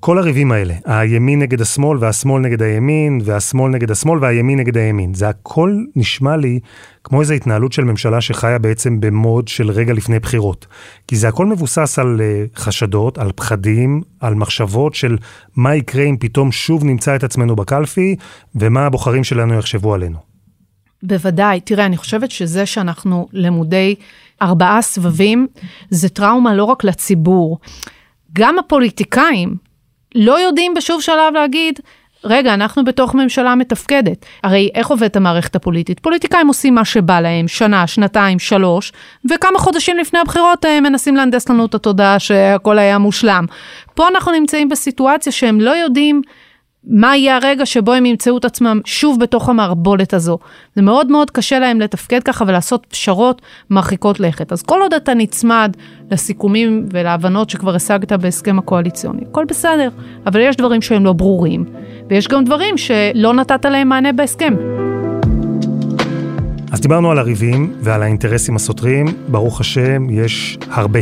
כל 0.00 0.18
הריבים 0.18 0.52
האלה, 0.52 0.74
הימין 0.84 1.38
נגד 1.38 1.60
השמאל 1.60 1.98
והשמאל 2.00 2.42
נגד 2.42 2.62
הימין, 2.62 3.20
והשמאל 3.24 3.72
נגד 3.72 3.90
השמאל 3.90 4.18
והימין 4.22 4.58
נגד 4.58 4.76
הימין, 4.76 5.14
זה 5.14 5.28
הכל 5.28 5.76
נשמע 5.96 6.36
לי 6.36 6.60
כמו 7.04 7.20
איזו 7.20 7.34
התנהלות 7.34 7.72
של 7.72 7.84
ממשלה 7.84 8.20
שחיה 8.20 8.58
בעצם 8.58 9.00
במוד 9.00 9.48
של 9.48 9.70
רגע 9.70 9.92
לפני 9.92 10.18
בחירות. 10.18 10.66
כי 11.08 11.16
זה 11.16 11.28
הכל 11.28 11.46
מבוסס 11.46 11.98
על 11.98 12.20
uh, 12.20 12.58
חשדות, 12.60 13.18
על 13.18 13.32
פחדים, 13.36 14.02
על 14.20 14.34
מחשבות 14.34 14.94
של 14.94 15.16
מה 15.56 15.74
יקרה 15.74 16.04
אם 16.04 16.16
פתאום 16.20 16.52
שוב 16.52 16.84
נמצא 16.84 17.16
את 17.16 17.24
עצמנו 17.24 17.56
בקלפי, 17.56 18.16
ומה 18.54 18.86
הבוחרים 18.86 19.24
שלנו 19.24 19.54
יחשבו 19.54 19.94
עלינו. 19.94 20.18
בוודאי. 21.02 21.60
תראה, 21.60 21.86
אני 21.86 21.96
חושבת 21.96 22.30
שזה 22.30 22.66
שאנחנו 22.66 23.28
למודי 23.32 23.94
ארבעה 24.42 24.82
סבבים, 24.82 25.46
זה 25.90 26.08
טראומה 26.08 26.54
לא 26.54 26.64
רק 26.64 26.84
לציבור. 26.84 27.58
גם 28.32 28.58
הפוליטיקאים, 28.58 29.69
לא 30.14 30.40
יודעים 30.40 30.74
בשוב 30.74 31.00
שלב 31.00 31.34
להגיד, 31.34 31.80
רגע, 32.24 32.54
אנחנו 32.54 32.84
בתוך 32.84 33.14
ממשלה 33.14 33.54
מתפקדת. 33.54 34.26
הרי 34.44 34.70
איך 34.74 34.88
עובדת 34.88 35.16
המערכת 35.16 35.56
הפוליטית? 35.56 36.00
פוליטיקאים 36.00 36.48
עושים 36.48 36.74
מה 36.74 36.84
שבא 36.84 37.20
להם, 37.20 37.48
שנה, 37.48 37.86
שנתיים, 37.86 38.38
שלוש, 38.38 38.92
וכמה 39.30 39.58
חודשים 39.58 39.98
לפני 39.98 40.18
הבחירות 40.18 40.64
הם 40.64 40.70
אה, 40.70 40.90
מנסים 40.90 41.16
להנדס 41.16 41.48
לנו 41.48 41.66
את 41.66 41.74
התודעה 41.74 42.18
שהכל 42.18 42.78
היה 42.78 42.98
מושלם. 42.98 43.46
פה 43.94 44.08
אנחנו 44.08 44.32
נמצאים 44.32 44.68
בסיטואציה 44.68 45.32
שהם 45.32 45.60
לא 45.60 45.70
יודעים 45.70 46.22
מה 46.84 47.16
יהיה 47.16 47.36
הרגע 47.36 47.66
שבו 47.66 47.92
הם 47.92 48.06
ימצאו 48.06 48.38
את 48.38 48.44
עצמם 48.44 48.80
שוב 48.84 49.20
בתוך 49.20 49.48
המערבולת 49.48 50.14
הזו. 50.14 50.38
זה 50.76 50.82
מאוד 50.82 51.10
מאוד 51.10 51.30
קשה 51.30 51.58
להם 51.58 51.80
לתפקד 51.80 52.22
ככה 52.22 52.44
ולעשות 52.48 52.86
פשרות 52.90 53.42
מרחיקות 53.70 54.20
לכת. 54.20 54.52
אז 54.52 54.62
כל 54.62 54.82
עוד 54.82 54.94
אתה 54.94 55.14
נצמד 55.14 55.76
לסיכומים 56.10 56.86
ולהבנות 56.92 57.50
שכבר 57.50 57.74
השגת 57.74 58.12
בהסכם 58.12 58.58
הקואליציוני, 58.58 59.22
הכל 59.30 59.44
בסדר, 59.48 59.88
אבל 60.26 60.40
יש 60.40 60.56
דברים 60.56 60.82
שהם 60.82 61.04
לא 61.04 61.12
ברורים, 61.12 61.64
ויש 62.08 62.28
גם 62.28 62.44
דברים 62.44 62.78
שלא 62.78 63.34
נתת 63.34 63.64
להם 63.64 63.88
מענה 63.88 64.12
בהסכם. 64.12 64.54
אז 66.72 66.80
דיברנו 66.80 67.10
על 67.10 67.18
הריבים 67.18 67.72
ועל 67.80 68.02
האינטרסים 68.02 68.56
הסותרים, 68.56 69.06
ברוך 69.28 69.60
השם, 69.60 70.10
יש 70.10 70.58
הרבה. 70.70 71.00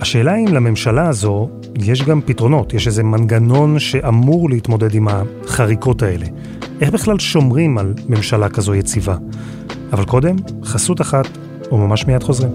השאלה 0.00 0.36
אם 0.36 0.54
לממשלה 0.54 1.08
הזו 1.08 1.48
יש 1.80 2.02
גם 2.02 2.20
פתרונות, 2.24 2.74
יש 2.74 2.86
איזה 2.86 3.02
מנגנון 3.02 3.78
שאמור 3.78 4.50
להתמודד 4.50 4.94
עם 4.94 5.08
החריקות 5.08 6.02
האלה. 6.02 6.26
איך 6.80 6.90
בכלל 6.90 7.18
שומרים 7.18 7.78
על 7.78 7.94
ממשלה 8.08 8.48
כזו 8.48 8.74
יציבה? 8.74 9.16
אבל 9.92 10.04
קודם, 10.04 10.36
חסות 10.64 11.00
אחת, 11.00 11.28
וממש 11.72 12.06
מיד 12.06 12.22
חוזרים. 12.22 12.50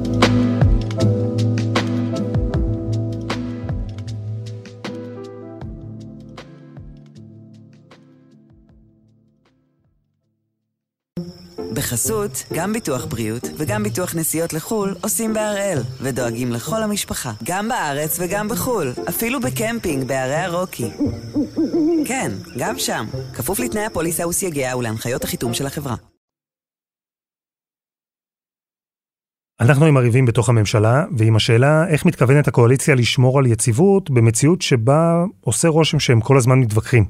בחסות, 11.77 12.43
גם 12.53 12.73
ביטוח 12.73 13.05
בריאות 13.05 13.43
וגם 13.57 13.83
ביטוח 13.83 14.15
נסיעות 14.15 14.53
לחו"ל 14.53 14.95
עושים 15.03 15.33
בהראל, 15.33 15.79
ודואגים 16.01 16.51
לכל 16.51 16.83
המשפחה, 16.83 17.31
גם 17.43 17.69
בארץ 17.69 18.17
וגם 18.19 18.47
בחו"ל, 18.47 18.93
אפילו 19.09 19.39
בקמפינג 19.39 20.07
בערי 20.07 20.35
הרוקי. 20.35 20.89
כן, 22.05 22.31
גם 22.57 22.77
שם, 22.77 23.05
כפוף 23.33 23.59
לתנאי 23.59 23.85
הפוליסה 23.85 24.27
וסייגיה 24.27 24.77
ולהנחיות 24.77 25.23
החיתום 25.23 25.53
של 25.53 25.65
החברה. 25.65 25.95
אנחנו 29.59 29.85
עם 29.85 29.97
הריבים 29.97 30.25
בתוך 30.25 30.49
הממשלה, 30.49 31.05
ועם 31.17 31.35
השאלה 31.35 31.87
איך 31.87 32.05
מתכוונת 32.05 32.47
הקואליציה 32.47 32.95
לשמור 32.95 33.39
על 33.39 33.45
יציבות 33.45 34.09
במציאות 34.09 34.61
שבה 34.61 35.23
עושה 35.41 35.67
רושם 35.67 35.99
שהם 35.99 36.21
כל 36.21 36.37
הזמן 36.37 36.59
מתווכחים. 36.59 37.05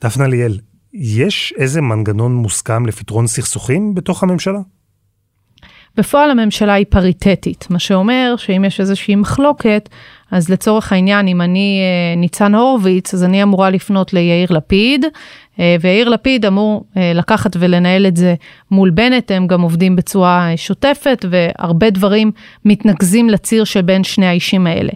דפנה 0.00 0.26
ליאל, 0.26 0.58
יש 0.94 1.54
איזה 1.56 1.80
מנגנון 1.80 2.34
מוסכם 2.34 2.86
לפתרון 2.86 3.26
סכסוכים 3.26 3.94
בתוך 3.94 4.22
הממשלה? 4.22 4.60
בפועל 5.96 6.30
הממשלה 6.30 6.72
היא 6.72 6.86
פריטטית, 6.88 7.66
מה 7.70 7.78
שאומר 7.78 8.34
שאם 8.36 8.64
יש 8.64 8.80
איזושהי 8.80 9.14
מחלוקת, 9.14 9.88
אז 10.30 10.48
לצורך 10.48 10.92
העניין, 10.92 11.28
אם 11.28 11.40
אני 11.40 11.80
אה, 11.80 12.20
ניצן 12.20 12.54
הורוביץ, 12.54 13.14
אז 13.14 13.24
אני 13.24 13.42
אמורה 13.42 13.70
לפנות 13.70 14.12
ליאיר 14.12 14.52
לפיד, 14.52 15.04
אה, 15.60 15.76
ויאיר 15.80 16.08
לפיד 16.08 16.46
אמור 16.46 16.84
אה, 16.96 17.12
לקחת 17.14 17.56
ולנהל 17.58 18.06
את 18.06 18.16
זה 18.16 18.34
מול 18.70 18.90
בנט, 18.90 19.30
הם 19.30 19.46
גם 19.46 19.60
עובדים 19.60 19.96
בצורה 19.96 20.52
שוטפת, 20.56 21.24
והרבה 21.30 21.90
דברים 21.90 22.32
מתנקזים 22.64 23.30
לציר 23.30 23.64
שבין 23.64 24.04
שני 24.04 24.26
האישים 24.26 24.66
האלה. 24.66 24.92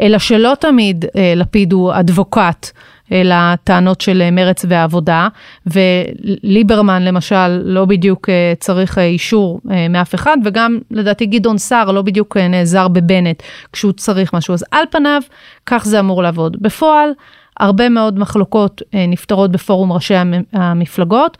אלא 0.00 0.18
שלא 0.18 0.52
תמיד 0.60 1.04
לפיד 1.36 1.72
הוא 1.72 1.92
אדבוקט 1.94 2.66
לטענות 3.10 4.00
של 4.00 4.30
מרץ 4.32 4.64
והעבודה, 4.68 5.28
וליברמן 5.66 7.02
למשל 7.02 7.48
לא 7.48 7.84
בדיוק 7.84 8.28
צריך 8.60 8.98
אישור 8.98 9.60
מאף 9.90 10.14
אחד, 10.14 10.36
וגם 10.44 10.78
לדעתי 10.90 11.26
גדעון 11.26 11.58
סער 11.58 11.90
לא 11.90 12.02
בדיוק 12.02 12.36
נעזר 12.36 12.88
בבנט 12.88 13.42
כשהוא 13.72 13.92
צריך 13.92 14.34
משהו, 14.34 14.54
אז 14.54 14.64
על 14.70 14.84
פניו 14.90 15.22
כך 15.66 15.84
זה 15.84 16.00
אמור 16.00 16.22
לעבוד. 16.22 16.56
בפועל, 16.60 17.10
הרבה 17.60 17.88
מאוד 17.88 18.18
מחלוקות 18.18 18.82
נפתרות 19.08 19.50
בפורום 19.50 19.92
ראשי 19.92 20.14
המפלגות. 20.52 21.36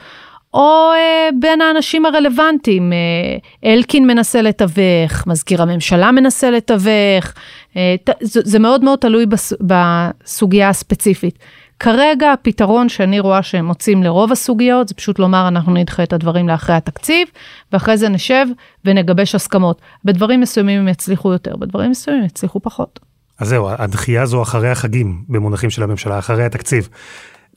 או 0.54 0.90
אה, 0.94 1.28
בין 1.40 1.60
האנשים 1.60 2.06
הרלוונטיים. 2.06 2.92
אה, 2.92 3.70
אלקין 3.72 4.06
מנסה 4.06 4.42
לתווך, 4.42 5.26
מזכיר 5.26 5.62
הממשלה 5.62 6.12
מנסה 6.12 6.50
לתווך, 6.50 7.32
אה, 7.76 7.94
ת, 8.04 8.10
זה, 8.20 8.40
זה 8.44 8.58
מאוד 8.58 8.84
מאוד 8.84 8.98
תלוי 8.98 9.26
בס, 9.26 9.52
בסוגיה 9.60 10.68
הספציפית. 10.68 11.38
כרגע 11.80 12.32
הפתרון 12.32 12.88
שאני 12.88 13.20
רואה 13.20 13.42
שהם 13.42 13.64
מוצאים 13.64 14.02
לרוב 14.02 14.32
הסוגיות, 14.32 14.88
זה 14.88 14.94
פשוט 14.94 15.18
לומר 15.18 15.48
אנחנו 15.48 15.74
נדחה 15.74 16.02
את 16.02 16.12
הדברים 16.12 16.48
לאחרי 16.48 16.76
התקציב, 16.76 17.28
ואחרי 17.72 17.96
זה 17.96 18.08
נשב 18.08 18.46
ונגבש 18.84 19.34
הסכמות. 19.34 19.80
בדברים 20.04 20.40
מסוימים 20.40 20.80
הם 20.80 20.88
יצליחו 20.88 21.32
יותר, 21.32 21.56
בדברים 21.56 21.90
מסוימים 21.90 22.24
יצליחו 22.24 22.60
פחות. 22.60 23.00
אז 23.38 23.48
זהו, 23.48 23.68
הדחייה 23.70 24.26
זו 24.26 24.42
אחרי 24.42 24.70
החגים, 24.70 25.24
במונחים 25.28 25.70
של 25.70 25.82
הממשלה, 25.82 26.18
אחרי 26.18 26.44
התקציב. 26.44 26.88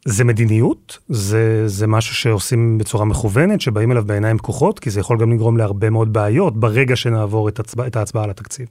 זה 0.06 0.24
מדיניות? 0.24 0.98
זה, 1.08 1.68
זה 1.68 1.88
משהו 1.88 2.16
שעושים 2.16 2.78
בצורה 2.78 3.06
מכוונת, 3.06 3.62
שבאים 3.62 3.92
אליו 3.92 4.04
בעיניים 4.06 4.38
פקוחות? 4.38 4.80
כי 4.80 4.90
זה 4.90 5.00
יכול 5.00 5.18
גם 5.18 5.34
לגרום 5.34 5.58
להרבה 5.58 5.90
מאוד 5.90 6.14
בעיות 6.14 6.58
ברגע 6.58 6.96
שנעבור 6.96 7.50
את, 7.50 7.60
הצבע, 7.60 7.88
את 7.88 7.96
ההצבעה 7.96 8.24
על 8.24 8.30
התקציב. 8.30 8.68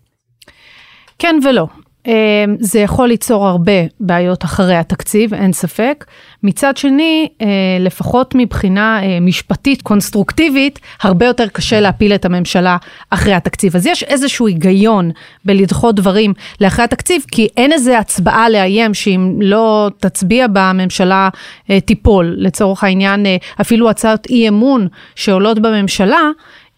כן 1.19 1.39
ולא. 1.45 1.67
אמ, 2.07 2.13
זה 2.61 2.81
יכול 2.81 3.09
ליצור 3.09 3.47
הרבה 3.47 3.73
בעיות 4.01 4.45
אחרי 4.45 4.77
התקציב, 4.77 5.35
אין 5.35 5.53
ספק. 5.53 6.05
מצד 6.43 6.77
שני, 6.77 7.29
אה, 7.43 7.47
לפחות 7.81 8.35
מבחינה 8.35 9.03
אה, 9.03 9.21
משפטית 9.21 9.83
קונסטרוקטיבית, 9.83 10.79
הרבה 11.03 11.27
יותר 11.27 11.49
קשה 11.49 11.81
להפיל 11.81 12.15
את 12.15 12.25
הממשלה 12.25 12.77
אחרי 13.11 13.35
התקציב. 13.35 13.77
אז 13.77 13.87
יש 13.87 14.03
איזשהו 14.03 14.47
היגיון 14.47 15.11
בלדחות 15.45 15.95
דברים 15.95 16.35
לאחרי 16.61 16.85
התקציב, 16.85 17.23
כי 17.33 17.49
אין 17.57 17.73
איזה 17.73 17.99
הצבעה 17.99 18.49
לאיים 18.49 18.95
שאם 18.95 19.39
לא 19.41 19.91
תצביע 19.99 20.47
בה, 20.47 20.71
הממשלה 20.71 21.29
אה, 21.71 21.81
תיפול. 21.81 22.35
לצורך 22.39 22.85
העניין, 22.85 23.27
אפילו 23.61 23.91
הצעות 23.91 24.27
אי 24.31 24.49
אמון 24.49 24.89
שעולות 25.15 25.59
בממשלה, 25.59 26.31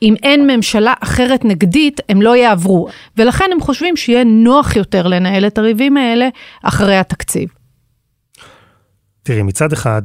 אם 0.02 0.14
אין 0.22 0.46
ממשלה 0.50 0.94
אחרת 1.00 1.44
נגדית, 1.44 2.00
הם 2.08 2.22
לא 2.22 2.36
יעברו. 2.36 2.88
ולכן 3.16 3.44
הם 3.52 3.60
חושבים 3.60 3.96
שיהיה 3.96 4.24
נוח 4.24 4.76
יותר 4.76 5.06
לנהל 5.06 5.46
את 5.46 5.58
הריבים 5.58 5.96
האלה 5.96 6.28
אחרי 6.62 6.96
התקציב. 6.96 7.48
תראי, 9.22 9.42
מצד 9.42 9.72
אחד, 9.72 10.02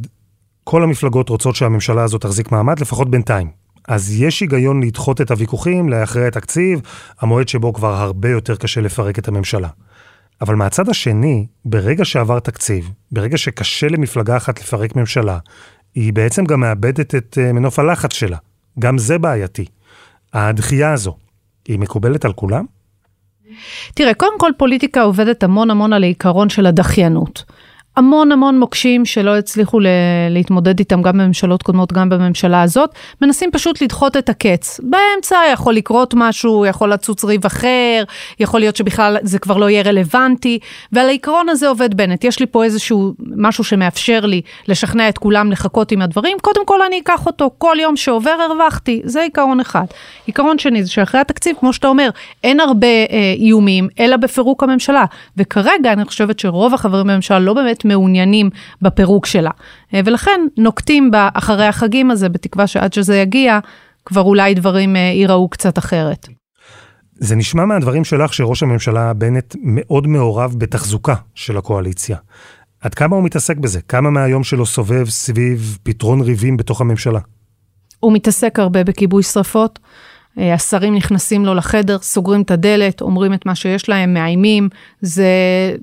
כל 0.64 0.84
המפלגות 0.84 1.30
רוצות 1.30 1.56
שהממשלה 1.56 2.04
הזאת 2.04 2.22
תחזיק 2.22 2.52
מעמד, 2.52 2.80
לפחות 2.80 3.12
בינתיים. 3.12 3.50
אז 3.88 4.22
יש 4.22 4.40
היגיון 4.40 4.84
לדחות 4.84 5.22
את 5.22 5.32
הוויכוחים 5.32 5.90
לאחרי 5.90 6.28
התקציב, 6.28 6.82
המועד 7.20 7.48
שבו 7.48 7.74
כבר 7.74 7.94
הרבה 7.94 8.30
יותר 8.30 8.56
קשה 8.56 8.82
לפרק 8.82 9.20
את 9.20 9.28
הממשלה. 9.28 9.70
אבל 10.42 10.56
מהצד 10.56 10.90
השני, 10.90 11.46
ברגע 11.66 12.06
שעבר 12.06 12.40
תקציב, 12.40 12.90
ברגע 13.12 13.38
שקשה 13.38 13.88
למפלגה 13.88 14.38
אחת 14.38 14.60
לפרק 14.60 14.96
ממשלה, 14.96 15.38
היא 15.96 16.14
בעצם 16.14 16.46
גם 16.46 16.60
מאבדת 16.60 17.16
את 17.16 17.38
אה, 17.42 17.54
מנוף 17.54 17.80
הלחץ 17.80 18.14
שלה. 18.14 18.38
גם 18.80 18.98
זה 18.98 19.18
בעייתי. 19.18 19.66
הדחייה 20.34 20.94
הזו, 20.94 21.18
היא 21.68 21.80
מקובלת 21.80 22.26
על 22.26 22.34
כולם? 22.34 22.66
תראה, 23.94 24.14
קודם 24.14 24.40
כל 24.40 24.52
פוליטיקה 24.58 25.02
עובדת 25.02 25.44
המון 25.44 25.72
המון 25.72 25.94
על 25.94 26.04
העיקרון 26.04 26.50
של 26.50 26.66
הדחיינות. 26.66 27.44
המון 28.00 28.32
המון 28.32 28.60
מוקשים 28.60 29.06
שלא 29.06 29.38
הצליחו 29.38 29.80
להתמודד 30.30 30.80
איתם 30.80 31.02
גם 31.02 31.18
בממשלות 31.18 31.64
קודמות, 31.64 31.94
גם 31.94 32.10
בממשלה 32.10 32.62
הזאת, 32.62 32.90
מנסים 33.22 33.52
פשוט 33.52 33.82
לדחות 33.82 34.18
את 34.18 34.30
הקץ. 34.30 34.80
באמצע 34.84 35.38
יכול 35.54 35.74
לקרות 35.74 36.14
משהו, 36.18 36.66
יכול 36.66 36.94
לצוץ 36.94 37.24
ריב 37.24 37.46
אחר, 37.46 38.04
יכול 38.40 38.60
להיות 38.60 38.76
שבכלל 38.76 39.18
זה 39.22 39.40
כבר 39.40 39.58
לא 39.58 39.70
יהיה 39.70 39.82
רלוונטי, 39.82 40.60
ועל 40.92 41.06
העיקרון 41.06 41.50
הזה 41.50 41.68
עובד 41.68 41.94
בנט. 41.94 42.24
יש 42.24 42.40
לי 42.40 42.46
פה 42.46 42.64
איזשהו 42.64 43.14
משהו 43.20 43.64
שמאפשר 43.64 44.26
לי 44.26 44.42
לשכנע 44.68 45.10
את 45.10 45.18
כולם 45.18 45.52
לחכות 45.52 45.92
עם 45.92 46.02
הדברים, 46.02 46.38
קודם 46.42 46.66
כל 46.66 46.82
אני 46.82 47.00
אקח 47.00 47.26
אותו, 47.26 47.52
כל 47.58 47.78
יום 47.80 47.96
שעובר 47.96 48.36
הרווחתי, 48.50 49.02
זה 49.04 49.22
עיקרון 49.22 49.60
אחד. 49.60 49.86
עיקרון 50.26 50.60
שני 50.60 50.84
זה 50.84 50.92
שאחרי 50.92 51.22
התקציב, 51.22 51.56
כמו 51.60 51.74
שאתה 51.74 51.88
אומר, 51.88 52.10
אין 52.44 52.60
הרבה 52.60 52.88
אה, 52.88 53.34
איומים, 53.38 53.88
אלא 54.00 54.18
בפירוק 54.18 54.64
הממשלה. 54.64 55.06
וכרגע 55.38 55.94
אני 55.94 56.06
חושבת 56.06 56.40
שרוב 56.40 56.74
החברים 56.74 57.08
בממשלה 57.08 57.40
לא 57.40 57.54
באמת 57.54 57.86
מעוניינים 57.90 58.50
בפירוק 58.82 59.26
שלה. 59.26 59.52
אה, 59.94 60.02
ולכן 60.06 60.42
נוקטים 60.58 61.12
בה 61.12 61.30
אחרי 61.34 61.66
החגים 61.66 62.12
הזה, 62.12 62.30
בתקווה 62.30 62.68
שעד 62.68 62.94
שזה 62.94 63.18
יגיע, 63.18 63.60
כבר 64.06 64.22
אולי 64.22 64.54
דברים 64.54 64.96
אה, 64.96 65.02
ייראו 65.02 65.50
קצת 65.50 65.78
אחרת. 65.78 66.28
זה 67.20 67.36
נשמע 67.36 67.66
מהדברים 67.66 68.04
שלך 68.04 68.34
שראש 68.34 68.64
הממשלה 68.64 69.14
בנט 69.14 69.56
מאוד 69.64 70.08
מעורב 70.08 70.56
בתחזוקה 70.58 71.16
של 71.36 71.58
הקואליציה. 71.58 72.18
עד 72.82 72.94
כמה 72.94 73.16
הוא 73.16 73.24
מתעסק 73.24 73.58
בזה? 73.58 73.82
כמה 73.82 74.10
מהיום 74.10 74.44
שלו 74.44 74.66
סובב 74.66 75.10
סביב 75.10 75.78
פתרון 75.84 76.22
ריבים 76.22 76.58
בתוך 76.58 76.82
הממשלה? 76.82 77.20
הוא 78.00 78.14
מתעסק 78.14 78.60
הרבה 78.60 78.84
בכיבוי 78.84 79.24
שרפות. 79.24 79.80
אה, 80.40 80.54
השרים 80.54 80.96
נכנסים 80.96 81.46
לו 81.46 81.54
לחדר, 81.56 81.98
סוגרים 82.02 82.42
את 82.42 82.52
הדלת, 82.52 83.02
אומרים 83.02 83.34
את 83.34 83.46
מה 83.46 83.56
שיש 83.56 83.90
להם, 83.90 84.14
מאיימים, 84.14 84.70
זה 85.02 85.26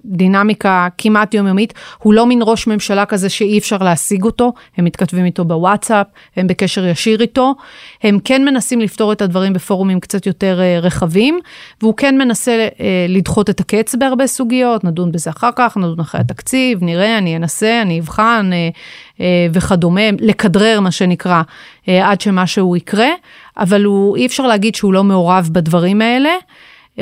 דינמיקה 0.04 0.88
כמעט 0.98 1.34
יומיומית. 1.34 1.74
הוא 1.98 2.14
לא 2.14 2.26
מין 2.26 2.38
ראש 2.42 2.66
ממשלה 2.66 3.06
כזה 3.06 3.28
שאי 3.28 3.58
אפשר 3.58 3.78
להשיג 3.78 4.24
אותו, 4.24 4.52
הם 4.76 4.84
מתכתבים 4.84 5.24
איתו 5.24 5.44
בוואטסאפ, 5.44 6.06
הם 6.36 6.46
בקשר 6.46 6.86
ישיר 6.86 7.20
איתו. 7.20 7.54
הם 8.02 8.18
כן 8.24 8.44
מנסים 8.44 8.80
לפתור 8.80 9.12
את 9.12 9.22
הדברים 9.22 9.52
בפורומים 9.52 10.00
קצת 10.00 10.26
יותר 10.26 10.60
אה, 10.60 10.78
רחבים, 10.80 11.38
והוא 11.82 11.94
כן 11.96 12.18
מנסה 12.18 12.68
אה, 12.80 13.06
לדחות 13.08 13.50
את 13.50 13.60
הקץ 13.60 13.94
בהרבה 13.94 14.26
סוגיות, 14.26 14.84
נדון 14.84 15.12
בזה 15.12 15.30
אחר 15.30 15.50
כך, 15.56 15.76
נדון 15.76 16.00
אחרי 16.00 16.20
התקציב, 16.20 16.84
נראה, 16.84 17.18
אני 17.18 17.36
אנסה, 17.36 17.82
אני 17.82 18.00
אבחן 18.00 18.50
וכדומה, 19.52 20.00
לכדרר 20.20 20.80
מה 20.80 20.90
שנקרא, 20.90 21.42
עד 21.86 22.20
שמשהו 22.20 22.76
יקרה. 22.76 23.08
אבל 23.56 23.84
הוא, 23.84 24.16
אי 24.16 24.26
אפשר 24.26 24.46
להגיד 24.46 24.74
שהוא 24.74 24.92
לא 24.92 25.04
מעורב 25.04 25.48
בדברים 25.52 26.02
האלה. 26.02 26.30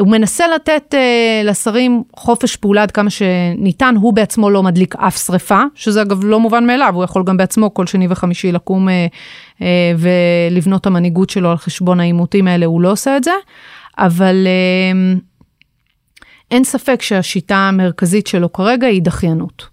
הוא 0.01 0.09
מנסה 0.09 0.49
לתת 0.49 0.95
uh, 0.95 1.47
לשרים 1.47 2.03
חופש 2.17 2.57
פעולה 2.57 2.83
עד 2.83 2.91
כמה 2.91 3.11
שניתן, 3.11 3.95
הוא 4.01 4.13
בעצמו 4.13 4.51
לא 4.51 4.63
מדליק 4.63 4.97
אף 4.97 5.17
שריפה, 5.17 5.63
שזה 5.75 6.03
אגב 6.03 6.25
לא 6.25 6.41
מובן 6.41 6.67
מאליו, 6.67 6.93
הוא 6.95 7.05
יכול 7.05 7.25
גם 7.27 7.37
בעצמו 7.37 7.75
כל 7.75 7.87
שני 7.87 8.07
וחמישי 8.11 8.53
לקום 8.53 8.89
uh, 8.89 8.93
uh, 9.59 9.63
ולבנות 9.99 10.87
המנהיגות 10.87 11.31
שלו 11.31 11.51
על 11.51 11.57
חשבון 11.57 12.01
העימותים 12.01 12.49
האלה, 12.49 12.67
הוא 12.67 12.81
לא 12.81 12.93
עושה 12.93 13.17
את 13.17 13.25
זה, 13.25 13.31
אבל 13.99 14.47
uh, 14.47 15.21
אין 16.51 16.65
ספק 16.65 17.03
שהשיטה 17.03 17.57
המרכזית 17.57 18.27
שלו 18.27 18.53
כרגע 18.53 18.87
היא 18.87 19.03
דחיינות. 19.03 19.69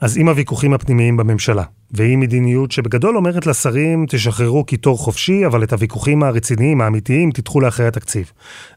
אז 0.00 0.18
עם 0.18 0.28
הוויכוחים 0.28 0.74
הפנימיים 0.74 1.16
בממשלה, 1.16 1.62
והיא 1.94 2.18
מדיניות 2.18 2.72
שבגדול 2.72 3.16
אומרת 3.16 3.46
לשרים, 3.46 4.06
תשחררו 4.08 4.64
קיטור 4.64 4.98
חופשי, 4.98 5.46
אבל 5.46 5.62
את 5.62 5.72
הוויכוחים 5.72 6.22
הרציניים, 6.22 6.80
האמיתיים, 6.80 7.30
תדחו 7.30 7.60
לאחרי 7.60 7.86
התקציב. 7.86 8.32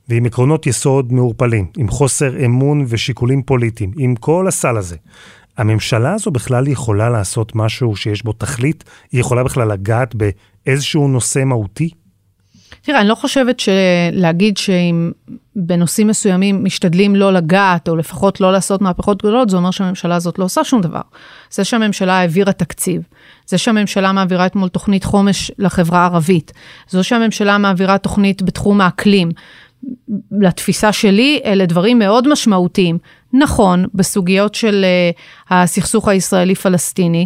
ועם 0.10 0.26
עקרונות 0.26 0.68
יסוד 0.68 1.14
מעורפלים, 1.14 1.66
עם 1.78 1.90
חוסר 1.90 2.46
אמון 2.46 2.86
ושיקולים 2.88 3.44
פוליטיים, 3.44 3.92
עם 3.98 4.16
כל 4.16 4.48
הסל 4.48 4.78
הזה. 4.78 4.96
הממשלה 5.58 6.14
הזו 6.14 6.32
בכלל 6.32 6.68
יכולה 6.68 7.10
לעשות 7.10 7.56
משהו 7.56 7.96
שיש 7.96 8.24
בו 8.24 8.34
תכלית? 8.34 8.84
היא 9.12 9.20
יכולה 9.20 9.44
בכלל 9.44 9.72
לגעת 9.72 10.16
באיזשהו 10.16 11.08
נושא 11.08 11.44
מהותי? 11.44 11.90
תראה, 12.88 13.02
אני 13.02 13.10
לא 13.10 13.16
חושבת 13.16 13.60
שלהגיד 13.60 14.58
שאם 14.58 15.12
בנושאים 15.56 16.08
מסוימים 16.08 16.64
משתדלים 16.64 17.16
לא 17.16 17.34
לגעת, 17.34 17.90
או 17.90 17.96
לפחות 17.96 18.42
לא 18.42 18.52
לעשות 18.52 18.82
מהפכות 18.82 19.18
גדולות, 19.18 19.50
זה 19.50 19.58
אומר 19.58 19.72
שהממשלה 19.72 20.16
הזאת 20.16 20.40
לא 20.40 20.46
עושה 20.46 20.64
שום 20.64 20.82
דבר. 20.82 21.02
זה 21.52 21.64
שהממשלה 21.64 22.14
העבירה 22.14 22.54
תקציב, 22.54 23.02
זה 23.48 23.58
שהממשלה 23.58 24.12
מעבירה 24.12 24.46
אתמול 24.46 24.70
תוכנית 24.70 25.04
חומש 25.04 25.52
לחברה 25.58 26.00
הערבית, 26.00 26.52
זו 26.90 27.04
שהממשלה 27.04 27.58
מעבירה 27.58 27.98
תוכנית 27.98 28.42
בתחום 28.42 28.82
האקלים. 28.82 29.32
לתפיסה 30.32 30.92
שלי, 30.92 31.40
אלה 31.46 31.66
דברים 31.66 32.00
מאוד 32.00 32.28
משמעותיים. 32.28 32.98
נכון, 33.34 33.86
בסוגיות 33.94 34.56
של 34.56 34.86
uh, 34.86 35.54
הסכסוך 35.54 36.08
הישראלי-פלסטיני, 36.08 37.26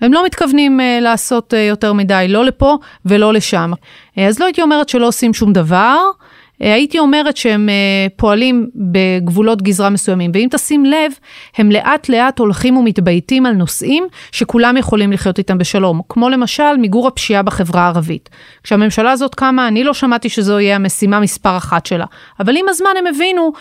הם 0.00 0.12
לא 0.12 0.24
מתכוונים 0.24 0.80
uh, 0.80 1.02
לעשות 1.02 1.54
uh, 1.54 1.56
יותר 1.56 1.92
מדי, 1.92 2.26
לא 2.28 2.44
לפה 2.44 2.78
ולא 3.06 3.32
לשם. 3.32 3.72
Uh, 3.72 4.20
אז 4.20 4.40
לא 4.40 4.44
הייתי 4.44 4.62
אומרת 4.62 4.88
שלא 4.88 5.06
עושים 5.06 5.34
שום 5.34 5.52
דבר, 5.52 5.98
uh, 6.10 6.16
הייתי 6.58 6.98
אומרת 6.98 7.36
שהם 7.36 7.68
uh, 7.68 8.12
פועלים 8.16 8.68
בגבולות 8.74 9.62
גזרה 9.62 9.90
מסוימים, 9.90 10.30
ואם 10.34 10.48
תשים 10.50 10.84
לב, 10.84 11.12
הם 11.56 11.70
לאט 11.70 12.08
לאט 12.08 12.38
הולכים 12.38 12.76
ומתבייתים 12.76 13.46
על 13.46 13.52
נושאים 13.52 14.06
שכולם 14.32 14.76
יכולים 14.76 15.12
לחיות 15.12 15.38
איתם 15.38 15.58
בשלום, 15.58 16.00
כמו 16.08 16.28
למשל 16.28 16.76
מיגור 16.76 17.08
הפשיעה 17.08 17.42
בחברה 17.42 17.82
הערבית. 17.82 18.28
כשהממשלה 18.62 19.10
הזאת 19.10 19.34
קמה, 19.34 19.68
אני 19.68 19.84
לא 19.84 19.94
שמעתי 19.94 20.28
שזו 20.28 20.60
יהיה 20.60 20.76
המשימה 20.76 21.20
מספר 21.20 21.56
אחת 21.56 21.86
שלה, 21.86 22.06
אבל 22.40 22.56
עם 22.56 22.68
הזמן 22.68 22.90
הם 22.98 23.06
הבינו 23.06 23.52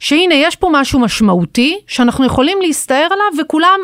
שהנה, 0.00 0.34
יש 0.34 0.56
פה 0.56 0.68
משהו 0.72 1.00
משמעותי, 1.00 1.78
שאנחנו 1.86 2.24
יכולים 2.24 2.58
להסתער 2.62 3.08
עליו, 3.10 3.44
וכולם, 3.44 3.78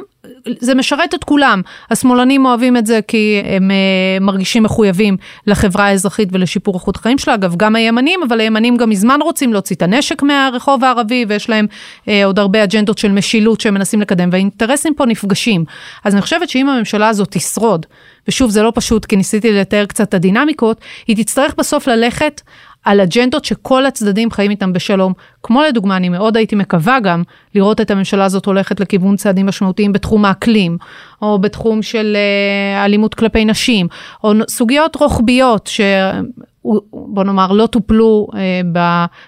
זה 0.59 0.75
משרת 0.75 1.15
את 1.15 1.25
כולם. 1.25 1.63
השמאלנים 1.91 2.47
אוהבים 2.47 2.77
את 2.77 2.87
זה 2.87 3.01
כי 3.09 3.43
הם 3.45 3.71
uh, 3.71 4.23
מרגישים 4.25 4.63
מחויבים 4.63 5.17
לחברה 5.47 5.85
האזרחית 5.85 6.29
ולשיפור 6.33 6.75
איכות 6.75 6.97
החיים 6.97 7.19
שלה. 7.19 7.35
אגב, 7.35 7.57
גם 7.57 7.77
הימנים, 7.77 8.21
אבל 8.29 8.41
הימנים 8.41 8.77
גם 8.77 8.91
מזמן 8.91 9.19
רוצים 9.23 9.53
להוציא 9.53 9.77
את 9.77 9.83
הנשק 9.83 10.23
מהרחוב 10.23 10.85
הערבי, 10.85 11.25
ויש 11.29 11.51
להם 11.51 11.67
uh, 12.05 12.09
עוד 12.25 12.39
הרבה 12.39 12.65
אג'נדות 12.65 12.99
של 12.99 13.13
משילות 13.13 13.61
שהם 13.61 13.75
מנסים 13.75 14.01
לקדם, 14.01 14.29
והאינטרסים 14.33 14.95
פה 14.95 15.07
נפגשים. 15.07 15.65
אז 16.05 16.15
אני 16.15 16.23
חושבת 16.23 16.49
שאם 16.49 16.69
הממשלה 16.69 17.09
הזאת 17.09 17.29
תשרוד, 17.31 17.87
ושוב, 18.29 18.51
זה 18.51 18.63
לא 18.63 18.73
פשוט, 18.75 19.05
כי 19.05 19.17
ניסיתי 19.17 19.53
לתאר 19.53 19.87
קצת 19.87 20.09
את 20.09 20.15
הדינמיקות, 20.15 20.81
היא 21.07 21.17
תצטרך 21.17 21.55
בסוף 21.59 21.87
ללכת 21.87 22.41
על 22.85 23.01
אג'נדות 23.01 23.45
שכל 23.45 23.87
הצדדים 23.87 24.31
חיים 24.31 24.51
איתם 24.51 24.73
בשלום. 24.73 25.13
כמו 25.43 25.63
לדוגמה, 25.63 25.97
אני 25.97 26.09
מאוד 26.09 26.37
הייתי 26.37 26.57
מקווה 26.57 27.01
גם 27.01 27.23
לראות 27.55 27.81
את 27.81 27.91
הממשלה 27.91 28.25
הזאת 28.25 28.47
הולכת 28.47 28.81
לכיוון 28.81 29.17
צעדים 29.17 29.47
משמעותיים 29.47 29.93
בתחום 29.93 30.25
האקלים, 30.25 30.79
או 31.23 31.39
בתחום 31.39 31.83
של 31.83 32.17
uh, 32.17 32.85
אלימות 32.85 33.15
כלפי 33.15 33.45
נשים, 33.45 33.87
או 34.25 34.33
סוגיות 34.49 34.97
רוחביות 34.97 35.67
ש... 35.67 35.81
בוא 36.93 37.25
נאמר, 37.25 37.53
לא 37.53 37.67
טופלו 37.67 38.29
uh, 38.31 38.37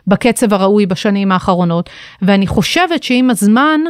בקצב 0.07 0.53
הראוי 0.53 0.87
בשנים 0.87 1.33
האחרונות. 1.33 1.91
ואני 2.23 2.47
חושבת 2.47 3.03
שעם 3.03 3.31
הזמן, 3.31 3.81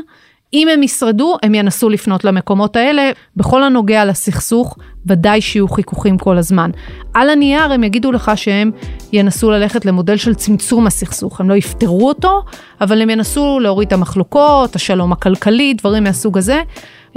אם 0.54 0.68
הם 0.68 0.82
ישרדו, 0.82 1.36
הם 1.42 1.54
ינסו 1.54 1.88
לפנות 1.88 2.24
למקומות 2.24 2.76
האלה. 2.76 3.10
בכל 3.36 3.62
הנוגע 3.62 4.04
לסכסוך, 4.04 4.76
ודאי 5.06 5.40
שיהיו 5.40 5.68
חיכוכים 5.68 6.18
כל 6.18 6.38
הזמן. 6.38 6.70
על 7.14 7.30
הנייר 7.30 7.72
הם 7.72 7.84
יגידו 7.84 8.12
לך 8.12 8.32
שהם 8.34 8.70
ינסו 9.12 9.50
ללכת 9.50 9.84
למודל 9.84 10.16
של 10.16 10.34
צמצום 10.34 10.86
הסכסוך. 10.86 11.40
הם 11.40 11.48
לא 11.48 11.54
יפתרו 11.54 12.08
אותו, 12.08 12.42
אבל 12.80 13.02
הם 13.02 13.10
ינסו 13.10 13.60
להוריד 13.60 13.86
את 13.86 13.92
המחלוקות, 13.92 14.76
השלום 14.76 15.12
הכלכלי, 15.12 15.74
דברים 15.74 16.04
מהסוג 16.04 16.38
הזה. 16.38 16.62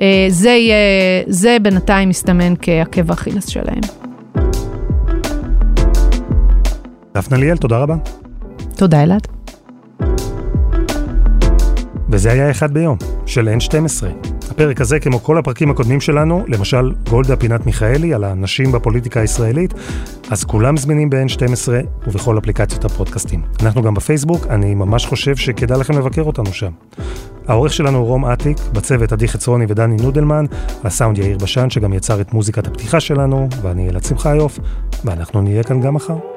אה, 0.01 0.25
זה 0.29 0.49
יהיה, 0.49 0.75
זה 1.27 1.57
בינתיים 1.61 2.09
מסתמן 2.09 2.53
כעקב 2.61 3.11
אכילס 3.11 3.47
שלהם. 3.47 3.81
דפנה 7.13 7.37
ליאל, 7.37 7.57
תודה 7.57 7.77
רבה. 7.77 7.95
תודה 8.75 9.03
אלעד. 9.03 9.36
וזה 12.09 12.31
היה 12.31 12.51
אחד 12.51 12.73
ביום, 12.73 12.97
של 13.25 13.49
N12. 13.59 14.05
הפרק 14.51 14.81
הזה, 14.81 14.99
כמו 14.99 15.19
כל 15.19 15.37
הפרקים 15.37 15.71
הקודמים 15.71 16.01
שלנו, 16.01 16.45
למשל 16.47 16.91
גולדה 17.09 17.35
פינת 17.35 17.65
מיכאלי 17.65 18.13
על 18.13 18.23
הנשים 18.23 18.71
בפוליטיקה 18.71 19.19
הישראלית, 19.19 19.73
אז 20.29 20.43
כולם 20.43 20.77
זמינים 20.77 21.09
ב-N12 21.09 21.69
ובכל 22.07 22.37
אפליקציות 22.37 22.85
הפודקאסטים. 22.85 23.41
אנחנו 23.61 23.81
גם 23.81 23.93
בפייסבוק, 23.93 24.47
אני 24.49 24.75
ממש 24.75 25.05
חושב 25.05 25.35
שכדאי 25.35 25.79
לכם 25.79 25.97
לבקר 25.97 26.21
אותנו 26.21 26.53
שם. 26.53 26.71
העורך 27.47 27.73
שלנו 27.73 27.97
הוא 27.97 28.07
רום 28.07 28.25
אטיק, 28.25 28.57
בצוות 28.73 29.11
עדי 29.11 29.27
חצרוני 29.27 29.65
ודני 29.69 29.95
נודלמן, 29.95 30.45
הסאונד 30.83 31.17
יאיר 31.17 31.37
בשן 31.37 31.69
שגם 31.69 31.93
יצר 31.93 32.21
את 32.21 32.33
מוזיקת 32.33 32.67
הפתיחה 32.67 32.99
שלנו, 32.99 33.47
ואני 33.61 33.89
אלעד 33.89 34.03
שמחיוף, 34.03 34.59
ואנחנו 35.05 35.41
נהיה 35.41 35.63
כאן 35.63 35.81
גם 35.81 35.93
מחר. 35.93 36.36